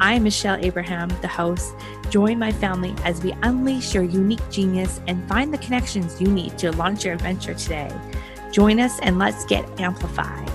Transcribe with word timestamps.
I'm 0.00 0.24
Michelle 0.24 0.56
Abraham, 0.64 1.08
the 1.20 1.28
host. 1.28 1.74
Join 2.10 2.38
my 2.38 2.52
family 2.52 2.94
as 3.04 3.22
we 3.22 3.32
unleash 3.42 3.94
your 3.94 4.04
unique 4.04 4.48
genius 4.50 5.00
and 5.06 5.26
find 5.28 5.52
the 5.52 5.58
connections 5.58 6.20
you 6.20 6.28
need 6.28 6.58
to 6.58 6.72
launch 6.72 7.04
your 7.04 7.14
adventure 7.14 7.54
today. 7.54 7.90
Join 8.50 8.80
us 8.80 8.98
and 9.00 9.18
let's 9.18 9.44
get 9.44 9.68
amplified. 9.80 10.48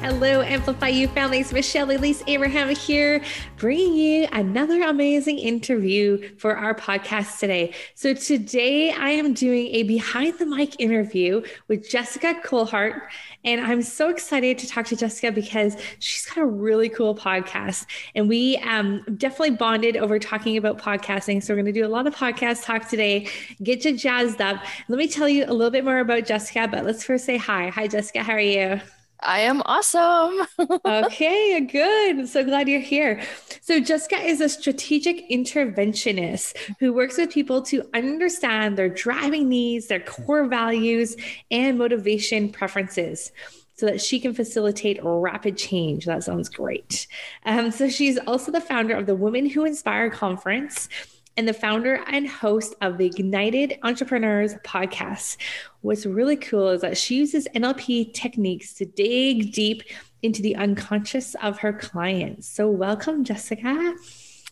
Hello, 0.00 0.42
Amplifyou 0.42 1.12
families. 1.12 1.52
Michelle 1.52 1.90
Elise 1.90 2.22
Abraham 2.26 2.74
here, 2.74 3.22
bringing 3.58 3.92
you 3.92 4.28
another 4.32 4.80
amazing 4.82 5.38
interview 5.38 6.34
for 6.38 6.56
our 6.56 6.74
podcast 6.74 7.38
today. 7.38 7.74
So, 7.94 8.14
today 8.14 8.92
I 8.92 9.10
am 9.10 9.34
doing 9.34 9.66
a 9.74 9.82
behind 9.82 10.38
the 10.38 10.46
mic 10.46 10.80
interview 10.80 11.42
with 11.68 11.86
Jessica 11.86 12.40
Coulthard. 12.42 12.98
And 13.44 13.60
I'm 13.60 13.82
so 13.82 14.10
excited 14.10 14.58
to 14.58 14.68
talk 14.68 14.86
to 14.86 14.96
Jessica 14.96 15.32
because 15.32 15.76
she's 15.98 16.26
got 16.26 16.38
a 16.42 16.46
really 16.46 16.88
cool 16.88 17.14
podcast. 17.14 17.86
And 18.14 18.28
we 18.28 18.58
um, 18.58 19.04
definitely 19.16 19.56
bonded 19.56 19.96
over 19.96 20.18
talking 20.18 20.56
about 20.56 20.78
podcasting. 20.78 21.42
So, 21.42 21.54
we're 21.54 21.62
going 21.62 21.72
to 21.72 21.80
do 21.80 21.86
a 21.86 21.88
lot 21.88 22.06
of 22.06 22.14
podcast 22.14 22.64
talk 22.64 22.88
today, 22.88 23.28
get 23.62 23.84
you 23.84 23.96
jazzed 23.96 24.40
up. 24.40 24.62
Let 24.88 24.98
me 24.98 25.08
tell 25.08 25.28
you 25.28 25.44
a 25.44 25.52
little 25.52 25.70
bit 25.70 25.84
more 25.84 26.00
about 26.00 26.26
Jessica, 26.26 26.68
but 26.70 26.84
let's 26.84 27.04
first 27.04 27.24
say 27.24 27.36
hi. 27.36 27.68
Hi, 27.68 27.86
Jessica. 27.86 28.22
How 28.22 28.34
are 28.34 28.40
you? 28.40 28.80
I 29.22 29.40
am 29.40 29.62
awesome. 29.64 30.46
okay, 30.84 31.60
good. 31.60 32.28
So 32.28 32.44
glad 32.44 32.68
you're 32.68 32.80
here. 32.80 33.22
So, 33.60 33.80
Jessica 33.80 34.16
is 34.16 34.40
a 34.40 34.48
strategic 34.48 35.28
interventionist 35.30 36.56
who 36.78 36.92
works 36.92 37.18
with 37.18 37.30
people 37.30 37.62
to 37.62 37.88
understand 37.94 38.76
their 38.76 38.88
driving 38.88 39.48
needs, 39.48 39.88
their 39.88 40.00
core 40.00 40.46
values, 40.46 41.16
and 41.50 41.78
motivation 41.78 42.50
preferences 42.50 43.32
so 43.74 43.86
that 43.86 44.00
she 44.00 44.20
can 44.20 44.34
facilitate 44.34 45.00
rapid 45.02 45.56
change. 45.56 46.04
That 46.04 46.24
sounds 46.24 46.48
great. 46.48 47.06
Um, 47.44 47.70
so, 47.70 47.88
she's 47.88 48.18
also 48.26 48.52
the 48.52 48.60
founder 48.60 48.94
of 48.94 49.06
the 49.06 49.14
Women 49.14 49.46
Who 49.46 49.64
Inspire 49.64 50.10
Conference 50.10 50.88
and 51.36 51.48
the 51.48 51.52
founder 51.52 52.02
and 52.06 52.28
host 52.28 52.74
of 52.80 52.98
the 52.98 53.06
Ignited 53.06 53.78
Entrepreneurs 53.82 54.54
podcast. 54.64 55.36
What's 55.80 56.06
really 56.06 56.36
cool 56.36 56.68
is 56.70 56.80
that 56.82 56.98
she 56.98 57.16
uses 57.16 57.48
NLP 57.54 58.12
techniques 58.12 58.74
to 58.74 58.84
dig 58.84 59.52
deep 59.52 59.82
into 60.22 60.42
the 60.42 60.56
unconscious 60.56 61.34
of 61.42 61.58
her 61.58 61.72
clients. 61.72 62.48
So, 62.48 62.68
welcome, 62.68 63.24
Jessica. 63.24 63.94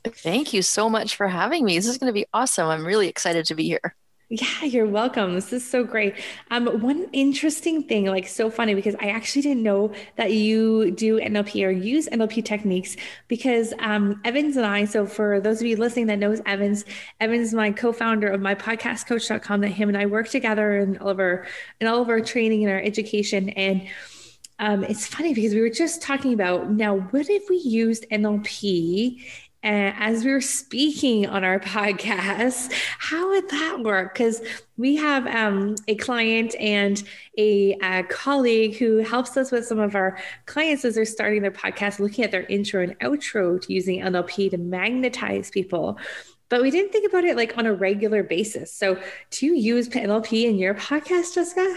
Thank 0.05 0.53
you 0.53 0.63
so 0.63 0.89
much 0.89 1.17
for 1.17 1.29
having 1.29 1.65
me. 1.65 1.77
This 1.77 1.87
is 1.87 1.99
going 1.99 2.09
to 2.09 2.15
be 2.15 2.27
awesome. 2.33 2.69
I'm 2.69 2.87
really 2.87 3.09
excited 3.09 3.45
to 3.47 3.55
be 3.55 3.65
here. 3.65 3.95
Yeah, 4.31 4.65
you're 4.65 4.87
welcome. 4.87 5.33
This 5.33 5.55
is 5.55 5.67
so 5.67 5.85
great. 5.85 6.15
Um, 6.51 6.67
one 6.83 7.09
interesting 7.15 7.83
thing, 7.83 8.05
like 8.05 8.29
so 8.29 8.51
funny, 8.51 8.75
because 8.75 8.95
I 9.01 9.09
actually 9.09 9.41
didn't 9.41 9.63
know 9.63 9.91
that 10.17 10.33
you 10.33 10.91
do 10.91 11.19
NLP 11.19 11.67
or 11.67 11.71
use 11.71 12.11
NLP 12.11 12.45
techniques 12.45 12.95
because 13.27 13.73
um, 13.79 14.21
Evans 14.27 14.59
and 14.59 14.67
I, 14.67 14.85
so 14.85 15.07
for 15.07 15.41
those 15.41 15.63
of 15.63 15.67
you 15.67 15.77
listening 15.79 16.09
that 16.09 16.19
knows 16.19 16.43
Evans, 16.45 16.85
Evans 17.21 17.49
is 17.49 17.55
my 17.55 17.71
co-founder 17.71 18.29
of 18.29 18.43
my 18.43 18.55
podcast 18.55 19.07
coach.com 19.07 19.63
that 19.63 19.69
him 19.69 19.89
and 19.89 19.97
I 19.97 20.05
work 20.05 20.29
together 20.29 20.77
in 20.77 20.99
all 20.99 21.09
of 21.09 21.19
our 21.21 21.47
in 21.81 21.87
all 21.87 22.03
of 22.03 22.11
our 22.11 22.21
training 22.21 22.65
and 22.65 22.71
our 22.71 22.81
education. 22.83 23.49
And 23.51 23.89
um, 24.59 24.85
it's 24.85 25.07
funny 25.07 25.33
because 25.33 25.55
we 25.55 25.61
were 25.63 25.71
just 25.71 26.03
talking 26.03 26.35
about 26.35 26.71
now, 26.71 26.97
what 26.97 27.31
if 27.31 27.49
we 27.49 27.57
used 27.57 28.05
NLP 28.11 29.23
and 29.63 29.95
as 29.99 30.25
we 30.25 30.31
were 30.31 30.41
speaking 30.41 31.27
on 31.27 31.45
our 31.45 31.59
podcast, 31.61 32.73
how 32.99 33.31
would 33.31 33.49
that 33.51 33.81
work? 33.81 34.15
Because 34.15 34.41
we 34.77 34.97
have 34.97 35.27
um, 35.27 35.75
a 35.89 35.97
client 35.97 36.55
and 36.61 37.03
a, 37.37 37.77
a, 37.83 38.05
colleague 38.05 38.77
who 38.77 38.99
helps 38.99 39.37
us 39.37 39.51
with 39.51 39.67
some 39.67 39.81
of 39.81 39.97
our 39.97 40.19
clients 40.47 40.85
as 40.85 40.95
they're 40.95 41.05
starting 41.05 41.43
their 41.43 41.51
podcast, 41.51 41.99
looking 41.99 42.25
at 42.25 42.31
their 42.31 42.45
intro 42.45 42.83
and 42.83 42.99
outro 43.01 43.61
to 43.61 43.73
using 43.73 44.01
NLP 44.01 44.51
to 44.51 44.59
magnetize 44.59 45.51
people. 45.51 45.99
But 46.49 46.63
we 46.63 46.71
didn't 46.71 46.93
think 46.93 47.09
about 47.09 47.25
it 47.25 47.37
like 47.37 47.59
on 47.59 47.67
a 47.67 47.75
regular 47.75 48.23
basis. 48.23 48.73
So, 48.73 48.99
do 49.31 49.47
you 49.47 49.55
use 49.55 49.89
NLP 49.89 50.45
in 50.45 50.57
your 50.57 50.75
podcast, 50.75 51.35
Jessica? 51.35 51.77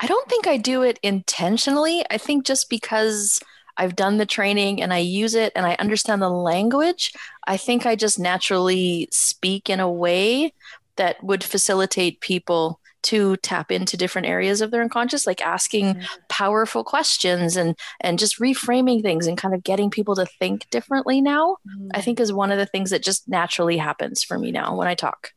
I 0.00 0.06
don't 0.06 0.28
think 0.28 0.46
I 0.46 0.56
do 0.56 0.82
it 0.82 0.98
intentionally. 1.02 2.04
I 2.10 2.18
think 2.18 2.44
just 2.44 2.70
because 2.70 3.38
I've 3.80 3.96
done 3.96 4.18
the 4.18 4.26
training 4.26 4.82
and 4.82 4.92
I 4.92 4.98
use 4.98 5.34
it 5.34 5.52
and 5.56 5.64
I 5.64 5.74
understand 5.78 6.20
the 6.20 6.28
language, 6.28 7.14
I 7.46 7.56
think 7.56 7.86
I 7.86 7.96
just 7.96 8.18
naturally 8.18 9.08
speak 9.10 9.70
in 9.70 9.80
a 9.80 9.90
way 9.90 10.52
that 10.96 11.24
would 11.24 11.42
facilitate 11.42 12.20
people 12.20 12.78
to 13.04 13.38
tap 13.38 13.72
into 13.72 13.96
different 13.96 14.26
areas 14.26 14.60
of 14.60 14.70
their 14.70 14.82
unconscious 14.82 15.26
like 15.26 15.40
asking 15.40 15.94
mm-hmm. 15.94 16.04
powerful 16.28 16.84
questions 16.84 17.56
and 17.56 17.74
and 18.02 18.18
just 18.18 18.38
reframing 18.38 19.00
things 19.00 19.26
and 19.26 19.38
kind 19.38 19.54
of 19.54 19.62
getting 19.62 19.88
people 19.88 20.14
to 20.14 20.26
think 20.26 20.68
differently 20.68 21.22
now 21.22 21.56
mm-hmm. 21.66 21.88
i 21.94 22.02
think 22.02 22.20
is 22.20 22.30
one 22.30 22.52
of 22.52 22.58
the 22.58 22.66
things 22.66 22.90
that 22.90 23.02
just 23.02 23.26
naturally 23.26 23.78
happens 23.78 24.22
for 24.22 24.38
me 24.38 24.52
now 24.52 24.76
when 24.76 24.86
i 24.86 24.94
talk 24.94 25.32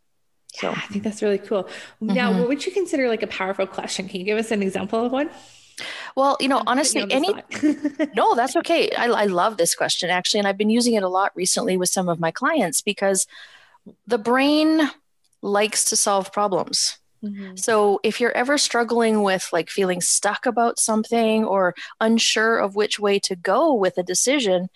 so 0.47 0.71
yeah, 0.71 0.75
i 0.75 0.87
think 0.87 1.05
that's 1.05 1.21
really 1.21 1.37
cool 1.37 1.69
now 2.01 2.31
mm-hmm. 2.31 2.39
what 2.39 2.49
would 2.49 2.65
you 2.65 2.71
consider 2.73 3.07
like 3.07 3.23
a 3.23 3.27
powerful 3.27 3.65
question 3.65 4.09
can 4.09 4.19
you 4.19 4.25
give 4.25 4.37
us 4.37 4.51
an 4.51 4.61
example 4.61 5.05
of 5.05 5.13
one 5.13 5.29
well, 6.15 6.37
you 6.39 6.47
know, 6.47 6.59
I'm 6.59 6.67
honestly, 6.67 7.05
any 7.09 7.33
no, 8.15 8.35
that's 8.35 8.55
okay. 8.57 8.91
I, 8.91 9.07
I 9.07 9.25
love 9.25 9.57
this 9.57 9.75
question 9.75 10.09
actually, 10.09 10.39
and 10.39 10.47
I've 10.47 10.57
been 10.57 10.69
using 10.69 10.93
it 10.93 11.03
a 11.03 11.09
lot 11.09 11.31
recently 11.35 11.77
with 11.77 11.89
some 11.89 12.09
of 12.09 12.19
my 12.19 12.31
clients 12.31 12.81
because 12.81 13.27
the 14.07 14.17
brain 14.17 14.81
likes 15.41 15.85
to 15.85 15.95
solve 15.95 16.31
problems. 16.31 16.97
Mm-hmm. 17.23 17.55
So 17.55 17.99
if 18.03 18.19
you're 18.19 18.35
ever 18.35 18.57
struggling 18.57 19.23
with 19.23 19.47
like 19.53 19.69
feeling 19.69 20.01
stuck 20.01 20.45
about 20.45 20.79
something 20.79 21.45
or 21.45 21.73
unsure 22.01 22.57
of 22.57 22.75
which 22.75 22.99
way 22.99 23.19
to 23.19 23.35
go 23.35 23.73
with 23.73 23.97
a 23.97 24.03
decision, 24.03 24.69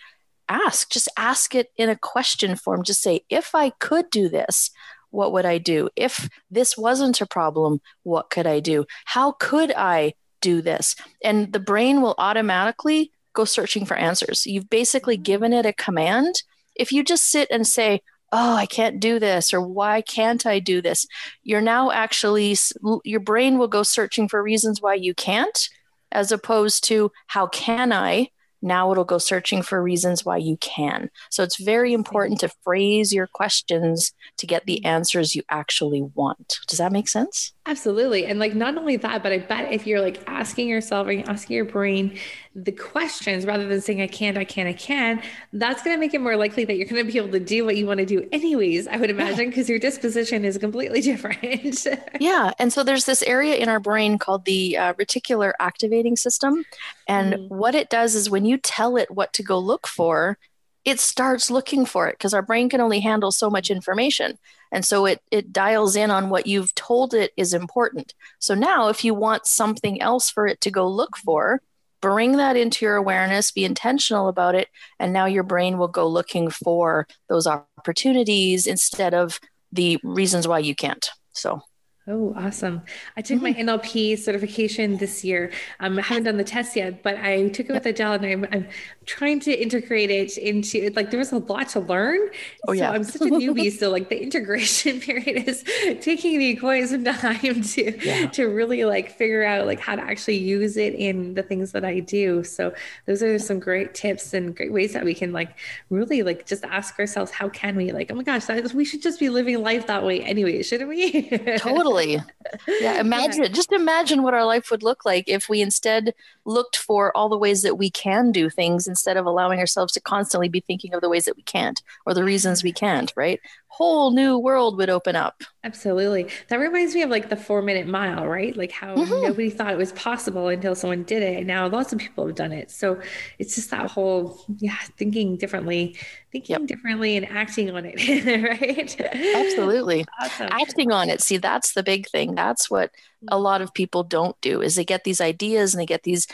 ask. 0.49 0.89
Just 0.89 1.09
ask 1.17 1.55
it 1.55 1.71
in 1.75 1.89
a 1.89 1.97
question 1.97 2.55
form. 2.55 2.83
Just 2.83 3.01
say, 3.01 3.21
if 3.29 3.53
I 3.53 3.71
could 3.71 4.09
do 4.09 4.29
this, 4.29 4.71
what 5.09 5.31
would 5.33 5.45
I 5.45 5.57
do? 5.57 5.89
If 5.95 6.29
this 6.49 6.77
wasn't 6.77 7.21
a 7.21 7.25
problem, 7.25 7.81
what 8.03 8.29
could 8.29 8.47
I 8.47 8.59
do? 8.59 8.85
How 9.05 9.33
could 9.33 9.71
I 9.75 10.13
do 10.41 10.61
this. 10.61 10.95
And 11.23 11.51
the 11.53 11.59
brain 11.59 12.01
will 12.01 12.15
automatically 12.17 13.11
go 13.33 13.45
searching 13.45 13.85
for 13.85 13.95
answers. 13.95 14.45
You've 14.45 14.69
basically 14.69 15.15
mm-hmm. 15.15 15.23
given 15.23 15.53
it 15.53 15.65
a 15.65 15.73
command. 15.73 16.43
If 16.75 16.91
you 16.91 17.03
just 17.03 17.29
sit 17.29 17.47
and 17.51 17.65
say, 17.65 18.01
oh, 18.31 18.55
I 18.55 18.65
can't 18.65 18.99
do 18.99 19.19
this, 19.19 19.53
or 19.53 19.61
why 19.61 20.01
can't 20.01 20.45
I 20.45 20.59
do 20.59 20.81
this? 20.81 21.07
You're 21.43 21.61
now 21.61 21.91
actually, 21.91 22.57
your 23.05 23.21
brain 23.21 23.57
will 23.57 23.69
go 23.69 23.83
searching 23.83 24.27
for 24.27 24.43
reasons 24.43 24.81
why 24.81 24.95
you 24.95 25.13
can't, 25.13 25.69
as 26.11 26.31
opposed 26.31 26.83
to 26.85 27.11
how 27.27 27.47
can 27.47 27.93
I? 27.93 28.29
Now 28.61 28.91
it'll 28.91 29.03
go 29.03 29.17
searching 29.17 29.61
for 29.61 29.81
reasons 29.81 30.25
why 30.25 30.37
you 30.37 30.57
can. 30.57 31.09
So 31.29 31.43
it's 31.43 31.61
very 31.61 31.93
important 31.93 32.39
to 32.41 32.49
phrase 32.63 33.13
your 33.13 33.27
questions 33.27 34.13
to 34.37 34.47
get 34.47 34.65
the 34.65 34.77
mm-hmm. 34.77 34.87
answers 34.87 35.35
you 35.35 35.43
actually 35.49 36.01
want. 36.01 36.59
Does 36.67 36.79
that 36.79 36.91
make 36.91 37.07
sense? 37.07 37.53
Absolutely. 37.67 38.25
And 38.25 38.39
like 38.39 38.55
not 38.55 38.77
only 38.77 38.95
that, 38.95 39.21
but 39.21 39.33
I 39.33 39.39
bet 39.39 39.73
if 39.73 39.85
you're 39.85 39.99
like 39.99 40.23
asking 40.25 40.69
yourself 40.69 41.05
or 41.07 41.11
asking 41.27 41.55
your 41.55 41.65
brain 41.65 42.17
the 42.55 42.71
questions 42.71 43.45
rather 43.45 43.67
than 43.67 43.81
saying 43.81 44.01
I 44.01 44.07
can't, 44.07 44.37
I 44.37 44.45
can't, 44.45 44.69
I 44.69 44.73
can, 44.73 45.21
that's 45.51 45.83
going 45.83 45.95
to 45.95 45.99
make 45.99 46.13
it 46.13 46.21
more 46.21 46.37
likely 46.37 46.63
that 46.63 46.77
you're 46.77 46.87
going 46.87 47.05
to 47.05 47.11
be 47.11 47.17
able 47.19 47.31
to 47.31 47.41
do 47.41 47.65
what 47.65 47.75
you 47.75 47.85
want 47.85 47.99
to 47.99 48.05
do 48.05 48.27
anyways, 48.31 48.87
I 48.87 48.95
would 48.95 49.09
imagine, 49.09 49.49
because 49.49 49.67
yeah. 49.67 49.73
your 49.73 49.79
disposition 49.79 50.45
is 50.45 50.57
completely 50.57 51.01
different. 51.11 51.85
yeah. 52.19 52.53
And 52.57 52.71
so 52.71 52.83
there's 52.83 53.05
this 53.05 53.21
area 53.23 53.55
in 53.55 53.67
our 53.67 53.81
brain 53.81 54.17
called 54.17 54.45
the 54.45 54.77
uh, 54.77 54.93
reticular 54.93 55.51
activating 55.59 56.15
system. 56.15 56.63
And 57.07 57.33
mm. 57.33 57.49
what 57.49 57.75
it 57.75 57.89
does 57.89 58.15
is 58.15 58.29
when 58.29 58.45
you 58.47 58.57
tell 58.57 58.97
it 58.97 59.11
what 59.11 59.33
to 59.33 59.43
go 59.43 59.59
look 59.59 59.87
for, 59.87 60.37
it 60.85 60.99
starts 60.99 61.51
looking 61.51 61.85
for 61.85 62.07
it 62.07 62.13
because 62.13 62.33
our 62.33 62.41
brain 62.41 62.69
can 62.69 62.79
only 62.79 63.01
handle 63.01 63.31
so 63.31 63.49
much 63.49 63.69
information. 63.69 64.37
And 64.71 64.85
so 64.85 65.05
it, 65.05 65.21
it 65.31 65.51
dials 65.51 65.95
in 65.95 66.11
on 66.11 66.29
what 66.29 66.47
you've 66.47 66.73
told 66.75 67.13
it 67.13 67.31
is 67.35 67.53
important. 67.53 68.13
So 68.39 68.55
now, 68.55 68.87
if 68.87 69.03
you 69.03 69.13
want 69.13 69.45
something 69.45 70.01
else 70.01 70.29
for 70.29 70.47
it 70.47 70.61
to 70.61 70.71
go 70.71 70.87
look 70.87 71.17
for, 71.17 71.61
bring 72.01 72.37
that 72.37 72.55
into 72.55 72.85
your 72.85 72.95
awareness, 72.95 73.51
be 73.51 73.65
intentional 73.65 74.27
about 74.27 74.55
it, 74.55 74.69
and 74.99 75.11
now 75.11 75.25
your 75.25 75.43
brain 75.43 75.77
will 75.77 75.87
go 75.87 76.07
looking 76.07 76.49
for 76.49 77.07
those 77.27 77.47
opportunities 77.47 78.67
instead 78.67 79.13
of 79.13 79.39
the 79.71 79.99
reasons 80.03 80.47
why 80.47 80.59
you 80.59 80.75
can't. 80.75 81.09
So 81.33 81.61
Oh, 82.09 82.33
awesome. 82.37 82.83
I 83.17 83.21
took 83.21 83.41
my 83.41 83.51
mm-hmm. 83.53 83.67
NLP 83.67 84.17
certification 84.17 84.95
this 84.95 85.25
year. 85.25 85.51
Um, 85.81 85.99
I 85.99 86.03
haven't 86.03 86.23
done 86.23 86.37
the 86.37 86.43
test 86.45 86.73
yet, 86.77 87.03
but 87.03 87.17
I 87.17 87.49
took 87.49 87.69
it 87.69 87.73
with 87.73 87.85
Adele 87.85 88.13
and 88.13 88.25
I'm, 88.25 88.47
I'm 88.53 88.67
trying 89.07 89.39
to 89.39 89.51
integrate 89.51 90.11
it 90.11 90.37
into 90.37 90.91
like 90.95 91.09
there 91.09 91.17
was 91.17 91.31
a 91.31 91.37
lot 91.37 91.69
to 91.69 91.79
learn. 91.79 92.19
Oh, 92.67 92.73
so 92.73 92.79
yeah. 92.79 92.91
I'm 92.91 93.03
such 93.03 93.21
a 93.21 93.25
newbie. 93.25 93.71
so 93.71 93.89
like 93.89 94.09
the 94.09 94.21
integration 94.21 94.99
period 95.07 95.47
is 95.47 95.63
taking 96.01 96.37
me 96.37 96.55
quite 96.55 96.87
some 96.89 97.05
time 97.05 97.61
to 97.61 98.05
yeah. 98.05 98.27
to 98.27 98.45
really 98.45 98.83
like 98.83 99.09
figure 99.11 99.43
out 99.43 99.65
like 99.65 99.79
how 99.79 99.95
to 99.95 100.01
actually 100.01 100.37
use 100.37 100.77
it 100.77 100.93
in 100.93 101.33
the 101.33 101.41
things 101.41 101.71
that 101.71 101.85
I 101.85 102.01
do. 102.01 102.43
So 102.43 102.73
those 103.05 103.23
are 103.23 103.39
some 103.39 103.59
great 103.59 103.93
tips 103.95 104.33
and 104.33 104.55
great 104.55 104.73
ways 104.73 104.93
that 104.93 105.05
we 105.05 105.15
can 105.15 105.31
like 105.31 105.57
really 105.89 106.21
like 106.21 106.45
just 106.45 106.65
ask 106.65 106.99
ourselves, 106.99 107.31
how 107.31 107.47
can 107.49 107.77
we 107.77 107.93
like, 107.93 108.11
oh 108.11 108.15
my 108.15 108.23
gosh, 108.23 108.45
that, 108.45 108.73
we 108.73 108.83
should 108.83 109.01
just 109.01 109.19
be 109.19 109.29
living 109.29 109.61
life 109.63 109.87
that 109.87 110.03
way 110.03 110.21
anyway, 110.21 110.61
shouldn't 110.61 110.89
we? 110.89 111.29
totally. 111.57 112.21
Yeah. 112.79 113.01
Imagine, 113.01 113.43
yeah. 113.43 113.49
just 113.49 113.73
imagine 113.73 114.23
what 114.23 114.33
our 114.33 114.45
life 114.45 114.71
would 114.71 114.81
look 114.81 115.03
like 115.03 115.27
if 115.27 115.49
we 115.49 115.61
instead 115.61 116.13
looked 116.45 116.77
for 116.77 117.15
all 117.15 117.27
the 117.27 117.37
ways 117.37 117.61
that 117.63 117.77
we 117.77 117.89
can 117.89 118.31
do 118.31 118.49
things 118.49 118.87
instead 118.97 119.15
of 119.15 119.27
allowing 119.27 119.59
ourselves 119.59 119.93
to 119.93 120.01
constantly 120.01 120.49
be 120.49 120.59
thinking 120.59 120.91
of 120.95 121.01
the 121.01 121.09
ways 121.09 121.25
that 121.25 121.37
we 121.37 121.43
can't 121.43 121.83
or 122.07 122.15
the 122.15 122.23
reasons 122.23 122.63
we 122.63 122.73
can't, 122.73 123.13
right? 123.15 123.39
Whole 123.67 124.09
new 124.09 124.39
world 124.39 124.75
would 124.77 124.89
open 124.89 125.15
up. 125.15 125.43
Absolutely. 125.63 126.27
That 126.47 126.57
reminds 126.57 126.95
me 126.95 127.03
of 127.03 127.11
like 127.11 127.29
the 127.29 127.35
four 127.35 127.61
minute 127.61 127.85
mile, 127.85 128.25
right? 128.25 128.57
Like 128.57 128.71
how 128.71 128.95
mm-hmm. 128.95 129.21
nobody 129.21 129.51
thought 129.51 129.71
it 129.71 129.77
was 129.77 129.91
possible 129.91 130.47
until 130.47 130.73
someone 130.73 131.03
did 131.03 131.21
it. 131.21 131.37
And 131.37 131.45
now 131.45 131.67
lots 131.67 131.93
of 131.93 131.99
people 131.99 132.25
have 132.25 132.35
done 132.35 132.51
it. 132.51 132.71
So 132.71 132.99
it's 133.37 133.53
just 133.53 133.69
that 133.69 133.91
whole, 133.91 134.43
yeah, 134.57 134.77
thinking 134.97 135.37
differently, 135.37 135.95
thinking 136.31 136.55
yep. 136.55 136.65
differently 136.65 137.17
and 137.17 137.27
acting 137.27 137.69
on 137.69 137.85
it, 137.85 137.97
right? 138.43 138.99
Absolutely. 139.35 140.05
Awesome. 140.19 140.47
Acting 140.49 140.91
on 140.91 141.09
it. 141.09 141.21
See, 141.21 141.37
that's 141.37 141.73
the 141.73 141.83
big 141.83 142.09
thing. 142.09 142.33
That's 142.33 142.71
what 142.71 142.89
a 143.27 143.35
mm-hmm. 143.35 143.43
lot 143.43 143.61
of 143.61 143.75
people 143.75 144.03
don't 144.03 144.39
do 144.41 144.61
is 144.63 144.75
they 144.75 144.85
get 144.85 145.03
these 145.03 145.21
ideas 145.21 145.75
and 145.75 145.81
they 145.81 145.85
get 145.85 146.01
these 146.01 146.27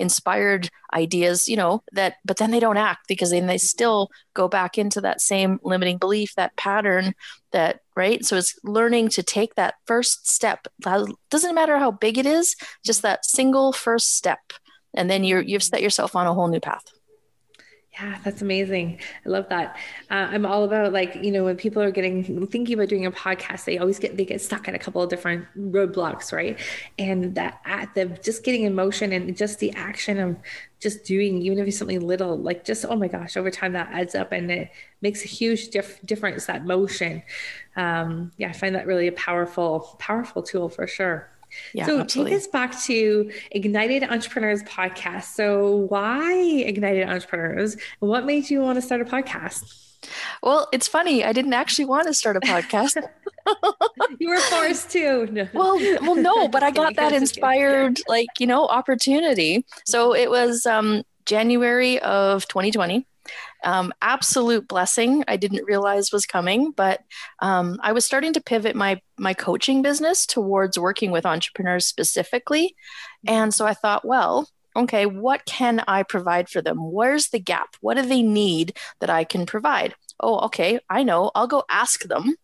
inspired 0.00 0.68
ideas, 0.94 1.48
you 1.48 1.56
know, 1.56 1.82
that, 1.92 2.14
but 2.24 2.38
then 2.38 2.50
they 2.50 2.58
don't 2.58 2.76
act 2.76 3.06
because 3.06 3.30
then 3.30 3.46
they 3.46 3.58
still 3.58 4.08
go 4.34 4.48
back 4.48 4.78
into 4.78 5.00
that 5.00 5.20
same 5.20 5.60
limiting 5.62 5.98
belief, 5.98 6.34
that 6.34 6.56
pattern 6.56 7.14
that, 7.52 7.80
right? 7.94 8.24
So 8.24 8.36
it's 8.36 8.58
learning 8.64 9.10
to 9.10 9.22
take 9.22 9.54
that 9.54 9.74
first 9.86 10.28
step. 10.28 10.66
Doesn't 10.80 11.54
matter 11.54 11.78
how 11.78 11.90
big 11.90 12.18
it 12.18 12.26
is, 12.26 12.56
just 12.84 13.02
that 13.02 13.24
single 13.24 13.72
first 13.72 14.16
step. 14.16 14.40
And 14.94 15.08
then 15.08 15.22
you're, 15.22 15.42
you've 15.42 15.62
set 15.62 15.82
yourself 15.82 16.16
on 16.16 16.26
a 16.26 16.34
whole 16.34 16.48
new 16.48 16.60
path. 16.60 16.84
Yeah, 18.00 18.18
that's 18.24 18.40
amazing. 18.40 18.98
I 19.26 19.28
love 19.28 19.48
that. 19.50 19.76
Uh, 20.10 20.28
I'm 20.30 20.46
all 20.46 20.64
about 20.64 20.92
like 20.92 21.16
you 21.16 21.30
know 21.30 21.44
when 21.44 21.56
people 21.56 21.82
are 21.82 21.90
getting 21.90 22.46
thinking 22.46 22.74
about 22.74 22.88
doing 22.88 23.04
a 23.04 23.10
podcast, 23.10 23.64
they 23.64 23.76
always 23.78 23.98
get 23.98 24.16
they 24.16 24.24
get 24.24 24.40
stuck 24.40 24.68
at 24.68 24.74
a 24.74 24.78
couple 24.78 25.02
of 25.02 25.10
different 25.10 25.44
roadblocks, 25.58 26.32
right? 26.32 26.58
And 26.98 27.34
that 27.34 27.60
at 27.66 27.94
the 27.94 28.06
just 28.06 28.42
getting 28.42 28.62
emotion 28.64 29.12
and 29.12 29.36
just 29.36 29.58
the 29.58 29.72
action 29.74 30.18
of 30.18 30.36
just 30.80 31.04
doing, 31.04 31.42
even 31.42 31.58
if 31.58 31.66
it's 31.68 31.78
something 31.78 32.00
little, 32.06 32.38
like 32.38 32.64
just 32.64 32.86
oh 32.88 32.96
my 32.96 33.08
gosh, 33.08 33.36
over 33.36 33.50
time 33.50 33.72
that 33.74 33.90
adds 33.92 34.14
up 34.14 34.32
and 34.32 34.50
it 34.50 34.70
makes 35.02 35.22
a 35.24 35.28
huge 35.28 35.68
dif- 35.68 36.00
difference. 36.06 36.46
That 36.46 36.64
motion, 36.64 37.22
um, 37.76 38.32
yeah, 38.38 38.48
I 38.48 38.52
find 38.52 38.74
that 38.76 38.86
really 38.86 39.08
a 39.08 39.12
powerful 39.12 39.96
powerful 39.98 40.42
tool 40.42 40.68
for 40.70 40.86
sure. 40.86 41.28
Yeah, 41.74 41.86
so 41.86 42.00
absolutely. 42.00 42.32
take 42.32 42.40
us 42.40 42.46
back 42.48 42.80
to 42.84 43.30
Ignited 43.50 44.04
Entrepreneurs 44.04 44.62
podcast. 44.64 45.34
So 45.34 45.86
why 45.88 46.32
Ignited 46.32 47.08
Entrepreneurs? 47.08 47.74
And 47.74 48.10
what 48.10 48.24
made 48.24 48.50
you 48.50 48.60
want 48.60 48.76
to 48.76 48.82
start 48.82 49.00
a 49.00 49.04
podcast? 49.04 49.88
Well, 50.42 50.68
it's 50.72 50.88
funny. 50.88 51.24
I 51.24 51.32
didn't 51.32 51.52
actually 51.52 51.84
want 51.84 52.06
to 52.06 52.14
start 52.14 52.36
a 52.36 52.40
podcast. 52.40 52.96
you 54.18 54.28
were 54.28 54.38
forced 54.38 54.90
to. 54.90 55.26
No. 55.26 55.48
Well, 55.54 55.78
well, 56.00 56.14
no, 56.14 56.48
but 56.48 56.62
I 56.62 56.70
got 56.70 56.96
that 56.96 57.12
inspired, 57.12 58.00
like 58.08 58.28
you 58.38 58.46
know, 58.46 58.66
opportunity. 58.66 59.64
So 59.84 60.14
it 60.14 60.30
was 60.30 60.64
um, 60.64 61.02
January 61.26 61.98
of 62.00 62.48
2020 62.48 63.06
um, 63.64 63.92
absolute 64.00 64.68
blessing 64.68 65.24
I 65.28 65.36
didn't 65.36 65.64
realize 65.64 66.12
was 66.12 66.26
coming. 66.26 66.72
But 66.72 67.00
um, 67.40 67.78
I 67.82 67.92
was 67.92 68.04
starting 68.04 68.32
to 68.34 68.40
pivot 68.42 68.76
my 68.76 69.00
my 69.18 69.34
coaching 69.34 69.82
business 69.82 70.26
towards 70.26 70.78
working 70.78 71.10
with 71.10 71.26
entrepreneurs 71.26 71.86
specifically, 71.86 72.74
and 73.26 73.52
so 73.52 73.66
I 73.66 73.74
thought, 73.74 74.04
well, 74.04 74.48
okay, 74.76 75.06
what 75.06 75.44
can 75.44 75.82
I 75.88 76.02
provide 76.02 76.48
for 76.48 76.62
them? 76.62 76.78
Where's 76.78 77.28
the 77.28 77.40
gap? 77.40 77.76
What 77.80 77.94
do 77.94 78.02
they 78.02 78.22
need 78.22 78.76
that 79.00 79.10
I 79.10 79.24
can 79.24 79.46
provide? 79.46 79.94
Oh, 80.22 80.40
okay, 80.46 80.78
I 80.88 81.02
know. 81.02 81.30
I'll 81.34 81.46
go 81.46 81.64
ask 81.70 82.02
them 82.02 82.34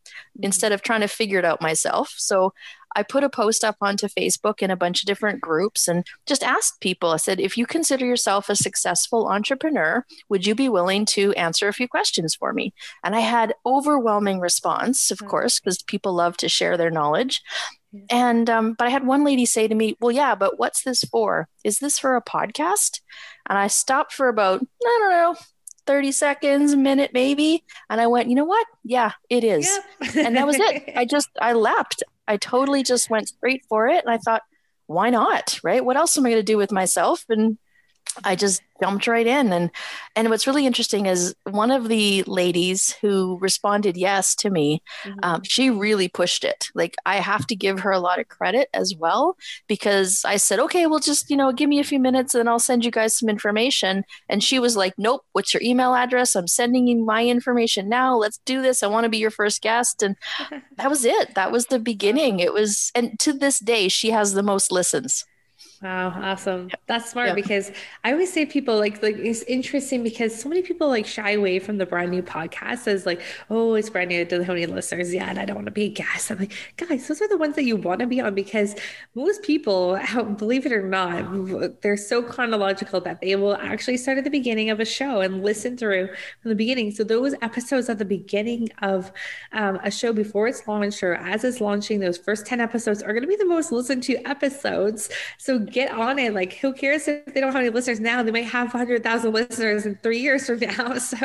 instead 0.40 0.72
of 0.72 0.82
trying 0.82 1.02
to 1.02 1.08
figure 1.08 1.38
it 1.38 1.44
out 1.44 1.61
myself. 1.61 2.14
So 2.17 2.52
I 2.96 3.02
put 3.02 3.22
a 3.22 3.28
post 3.28 3.62
up 3.62 3.76
onto 3.81 4.08
Facebook 4.08 4.60
in 4.60 4.70
a 4.70 4.76
bunch 4.76 5.02
of 5.02 5.06
different 5.06 5.40
groups 5.40 5.87
and 5.87 6.04
just 6.26 6.43
asked 6.43 6.81
people. 6.81 7.10
I 7.10 7.19
said, 7.19 7.38
if 7.38 7.56
you 7.56 7.66
consider 7.66 8.06
yourself 8.06 8.48
a 8.48 8.56
successful 8.56 9.28
entrepreneur, 9.28 10.04
would 10.31 10.46
you 10.46 10.54
be 10.54 10.69
willing 10.69 11.04
to 11.06 11.32
answer 11.34 11.69
a 11.69 11.75
few 11.75 11.87
questions 11.87 12.34
for 12.34 12.52
me? 12.52 12.72
And 13.04 13.14
I 13.14 13.20
had 13.20 13.54
overwhelming 13.64 14.40
response, 14.40 15.10
of 15.10 15.19
course, 15.26 15.60
because 15.60 15.82
people 15.82 16.14
love 16.14 16.38
to 16.38 16.48
share 16.48 16.76
their 16.76 16.90
knowledge. 16.90 17.43
And 18.10 18.50
um, 18.50 18.75
but 18.75 18.88
I 18.88 18.90
had 18.90 19.06
one 19.06 19.25
lady 19.25 19.46
say 19.46 19.69
to 19.69 19.75
me, 19.75 19.96
"Well, 20.00 20.12
yeah, 20.12 20.34
but 20.34 20.58
what's 20.58 20.82
this 20.82 21.02
for? 21.04 21.48
Is 21.64 21.78
this 21.78 21.98
for 21.98 22.14
a 22.14 22.22
podcast?" 22.22 23.00
And 23.48 23.56
I 23.56 23.69
stopped 23.69 24.12
for 24.12 24.28
about 24.28 24.60
I 24.60 24.98
don't 25.00 25.10
know 25.10 25.37
30 25.87 26.12
seconds, 26.12 26.72
a 26.72 26.76
minute 26.76 27.12
maybe. 27.14 27.64
And 27.88 28.00
I 28.00 28.06
went, 28.06 28.28
you 28.28 28.34
know 28.34 28.44
what? 28.44 28.66
Yeah, 28.84 29.12
it 29.31 29.44
is. 29.44 29.66
Yep. 30.02 30.16
and 30.26 30.37
that 30.37 30.46
was 30.46 30.56
it. 30.58 30.93
I 30.96 31.04
just, 31.10 31.28
I 31.40 31.52
leapt. 31.52 32.02
I 32.28 32.37
totally 32.37 32.82
just 32.82 33.11
went 33.11 33.28
straight 33.28 33.64
for 33.69 33.88
it. 33.88 34.05
And 34.05 34.12
I 34.12 34.19
thought, 34.19 34.43
why 34.87 35.11
not? 35.11 35.61
Right? 35.62 35.84
What 35.84 35.96
else 35.96 36.17
am 36.17 36.26
I 36.26 36.31
going 36.31 36.40
to 36.40 36.44
do 36.44 36.56
with 36.56 36.73
myself? 36.73 37.25
And 37.28 37.58
I 38.25 38.37
just 38.37 38.62
jumped 38.81 39.06
right 39.06 39.26
in. 39.26 39.53
And 39.53 39.70
and 40.14 40.31
what's 40.31 40.47
really 40.47 40.67
interesting 40.67 41.06
is 41.06 41.35
one 41.44 41.70
of 41.70 41.88
the 41.88 42.23
ladies 42.25 42.93
who 43.00 43.38
responded 43.41 43.97
yes 43.97 44.35
to 44.37 44.50
me 44.50 44.82
mm-hmm. 45.05 45.19
um, 45.23 45.43
she 45.44 45.70
really 45.70 46.08
pushed 46.08 46.44
it. 46.44 46.69
Like 46.75 46.97
i 47.06 47.17
have 47.17 47.47
to 47.49 47.56
give 47.56 47.81
her 47.81 47.91
a 47.91 48.00
lot 48.00 48.19
of 48.19 48.29
credit 48.29 48.69
as 48.75 48.94
well 48.94 49.37
because 49.67 50.23
i 50.25 50.37
said 50.37 50.58
okay 50.61 50.87
well 50.87 50.99
just 50.99 51.31
you 51.31 51.37
know 51.37 51.53
give 51.53 51.69
me 51.69 51.79
a 51.79 51.85
few 51.85 51.99
minutes 51.99 52.35
and 52.35 52.49
i'll 52.49 52.58
send 52.58 52.85
you 52.85 52.91
guys 52.91 53.17
some 53.17 53.29
information. 53.29 54.05
And 54.29 54.43
she 54.43 54.58
was 54.58 54.76
like 54.76 54.94
nope 54.99 55.25
what's 55.32 55.53
your 55.53 55.62
email 55.62 55.94
address? 55.94 56.35
I'm 56.37 56.49
sending 56.49 56.87
you 56.87 56.97
my 57.05 57.25
information 57.25 57.88
now. 57.88 58.17
Let's 58.17 58.38
do 58.44 58.62
this. 58.62 58.82
I 58.82 58.87
want 58.87 59.05
to 59.05 59.11
be 59.11 59.19
your 59.19 59.31
first 59.31 59.62
guest. 59.62 60.03
And 60.03 60.17
that 60.76 60.91
was 60.91 61.05
it. 61.05 61.35
That 61.35 61.53
was 61.53 61.67
the 61.67 61.79
beginning. 61.79 62.41
It 62.41 62.53
was 62.53 62.91
and 62.94 63.19
to 63.20 63.32
this 63.32 63.58
day 63.58 63.88
she 63.88 64.11
has 64.11 64.32
the 64.32 64.43
most 64.43 64.73
listens 64.73 65.25
Wow, 65.82 66.08
awesome. 66.08 66.70
That's 66.87 67.11
smart 67.11 67.34
because 67.34 67.70
I 68.02 68.12
always 68.12 68.32
say 68.32 68.46
people 68.46 68.78
like 68.78 69.02
like 69.02 69.17
it's 69.19 69.43
interesting 69.43 70.02
because 70.02 70.40
so 70.40 70.49
many 70.49 70.62
people 70.62 70.89
like 70.89 71.05
shy 71.05 71.32
away 71.32 71.58
from 71.58 71.77
the 71.77 71.84
brand 71.84 72.10
new 72.10 72.22
podcast 72.22 72.86
as 72.86 73.05
like, 73.05 73.20
oh, 73.51 73.74
it's 73.74 73.91
brand 73.91 74.08
new 74.08 74.24
to 74.24 74.39
the 74.39 74.44
Honey 74.44 74.65
listeners. 74.65 75.12
Yeah, 75.12 75.29
and 75.29 75.39
I 75.39 75.44
don't 75.44 75.56
want 75.56 75.67
to 75.67 75.72
be 75.72 75.84
a 75.84 75.89
guest. 75.91 76.31
I'm 76.31 76.39
like, 76.39 76.55
guys, 76.79 77.06
those 77.06 77.20
are 77.20 77.29
the 77.29 77.36
ones 77.36 77.56
that 77.56 77.65
you 77.65 77.77
want 77.77 78.01
to 78.01 78.06
be 78.06 78.22
on 78.22 78.34
because 78.34 78.74
most 79.15 79.43
people, 79.43 80.01
believe 80.39 80.65
it 80.65 80.72
or 80.72 80.82
not, 80.82 81.82
they're 81.82 81.98
so 81.98 82.22
chronological 82.22 83.03
that 83.03 83.20
they 83.20 83.36
will 83.36 83.56
actually 83.56 83.98
start 83.98 84.17
at 84.17 84.24
the 84.24 84.31
beginning 84.31 84.70
of 84.70 84.81
a 84.81 84.86
show 84.86 85.20
and 85.20 85.44
listen 85.44 85.77
through 85.77 86.08
from 86.41 86.48
the 86.48 86.55
beginning. 86.55 86.91
So 86.91 87.05
those 87.05 87.34
episodes 87.43 87.91
at 87.91 87.98
the 87.98 88.06
beginning 88.06 88.70
of 88.81 89.12
um, 89.53 89.79
a 89.84 89.91
show 89.91 90.15
before 90.15 90.48
it's 90.48 90.67
launched 90.67 91.03
or 91.03 91.17
as 91.17 91.44
it's 91.44 91.60
launching, 91.60 92.01
those 92.01 92.17
first 92.17 92.46
10 92.46 92.60
episodes 92.60 93.03
are 93.03 93.12
going 93.12 93.24
to 93.24 93.29
be 93.29 93.36
the 93.36 93.44
most 93.44 93.72
listened 93.72 94.03
to 94.05 94.17
episodes. 94.27 95.10
So 95.36 95.66
get 95.70 95.91
on 95.91 96.19
it. 96.19 96.35
Like, 96.35 96.55
who 96.55 96.73
cares 96.73 97.08
if 97.08 97.27
they 97.27 97.41
don't 97.41 97.53
have 97.53 97.61
any 97.61 97.70
listeners 97.70 98.01
now? 98.01 98.23
They 98.23 98.31
might 98.31 98.46
have 98.46 98.73
100,000 98.73 99.32
listeners 99.32 99.87
in 99.87 99.96
three 100.03 100.19
years 100.19 100.46
from 100.46 100.61
now. 100.61 100.94
So, 100.99 101.17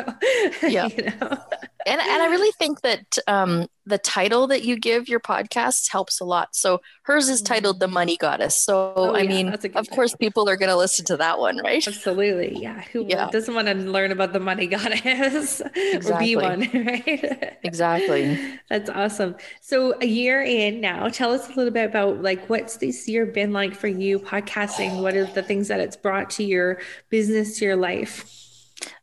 yeah. 0.62 0.88
You 0.96 1.04
know? 1.04 1.38
and, 1.86 2.00
and 2.00 2.22
I 2.22 2.26
really 2.30 2.52
think 2.52 2.82
that 2.82 3.18
um, 3.26 3.66
the 3.84 3.98
title 3.98 4.46
that 4.46 4.64
you 4.64 4.78
give 4.78 5.08
your 5.08 5.20
podcast 5.20 5.90
helps 5.90 6.20
a 6.20 6.24
lot. 6.24 6.54
So 6.54 6.80
hers 7.02 7.28
is 7.28 7.42
titled 7.42 7.80
The 7.80 7.86
mm. 7.86 7.92
Money 7.92 8.16
Goddess. 8.16 8.56
So, 8.56 8.92
oh, 8.94 9.14
I 9.14 9.20
yeah, 9.20 9.28
mean, 9.28 9.48
of 9.48 9.60
title. 9.60 9.84
course, 9.86 10.14
people 10.14 10.48
are 10.48 10.56
going 10.56 10.68
to 10.68 10.76
listen 10.76 11.04
to 11.06 11.16
that 11.16 11.38
one, 11.38 11.58
right? 11.58 11.86
Absolutely. 11.86 12.60
Yeah. 12.60 12.82
Who 12.92 13.04
yeah. 13.08 13.28
doesn't 13.30 13.54
want 13.54 13.68
to 13.68 13.74
learn 13.74 14.12
about 14.12 14.32
the 14.32 14.40
money 14.40 14.66
goddess 14.66 15.60
exactly. 15.74 16.12
or 16.12 16.18
be 16.18 16.36
one, 16.36 16.60
right? 16.86 17.58
exactly. 17.62 18.38
That's 18.68 18.88
awesome. 18.90 19.36
So, 19.60 19.94
a 20.00 20.06
year 20.06 20.42
in 20.42 20.80
now, 20.80 21.08
tell 21.08 21.32
us 21.32 21.46
a 21.46 21.54
little 21.54 21.72
bit 21.72 21.84
about 21.84 22.22
like 22.22 22.48
what's 22.48 22.76
this 22.76 23.08
year 23.08 23.26
been 23.26 23.52
like 23.52 23.74
for 23.74 23.88
you 23.88 24.18
podcasting? 24.18 25.02
What 25.02 25.16
are 25.16 25.26
the 25.26 25.42
things 25.42 25.68
that 25.68 25.80
it's 25.80 25.96
brought 25.96 26.30
to 26.30 26.44
your 26.44 26.80
business, 27.10 27.58
to 27.58 27.64
your 27.64 27.76
life? 27.76 28.41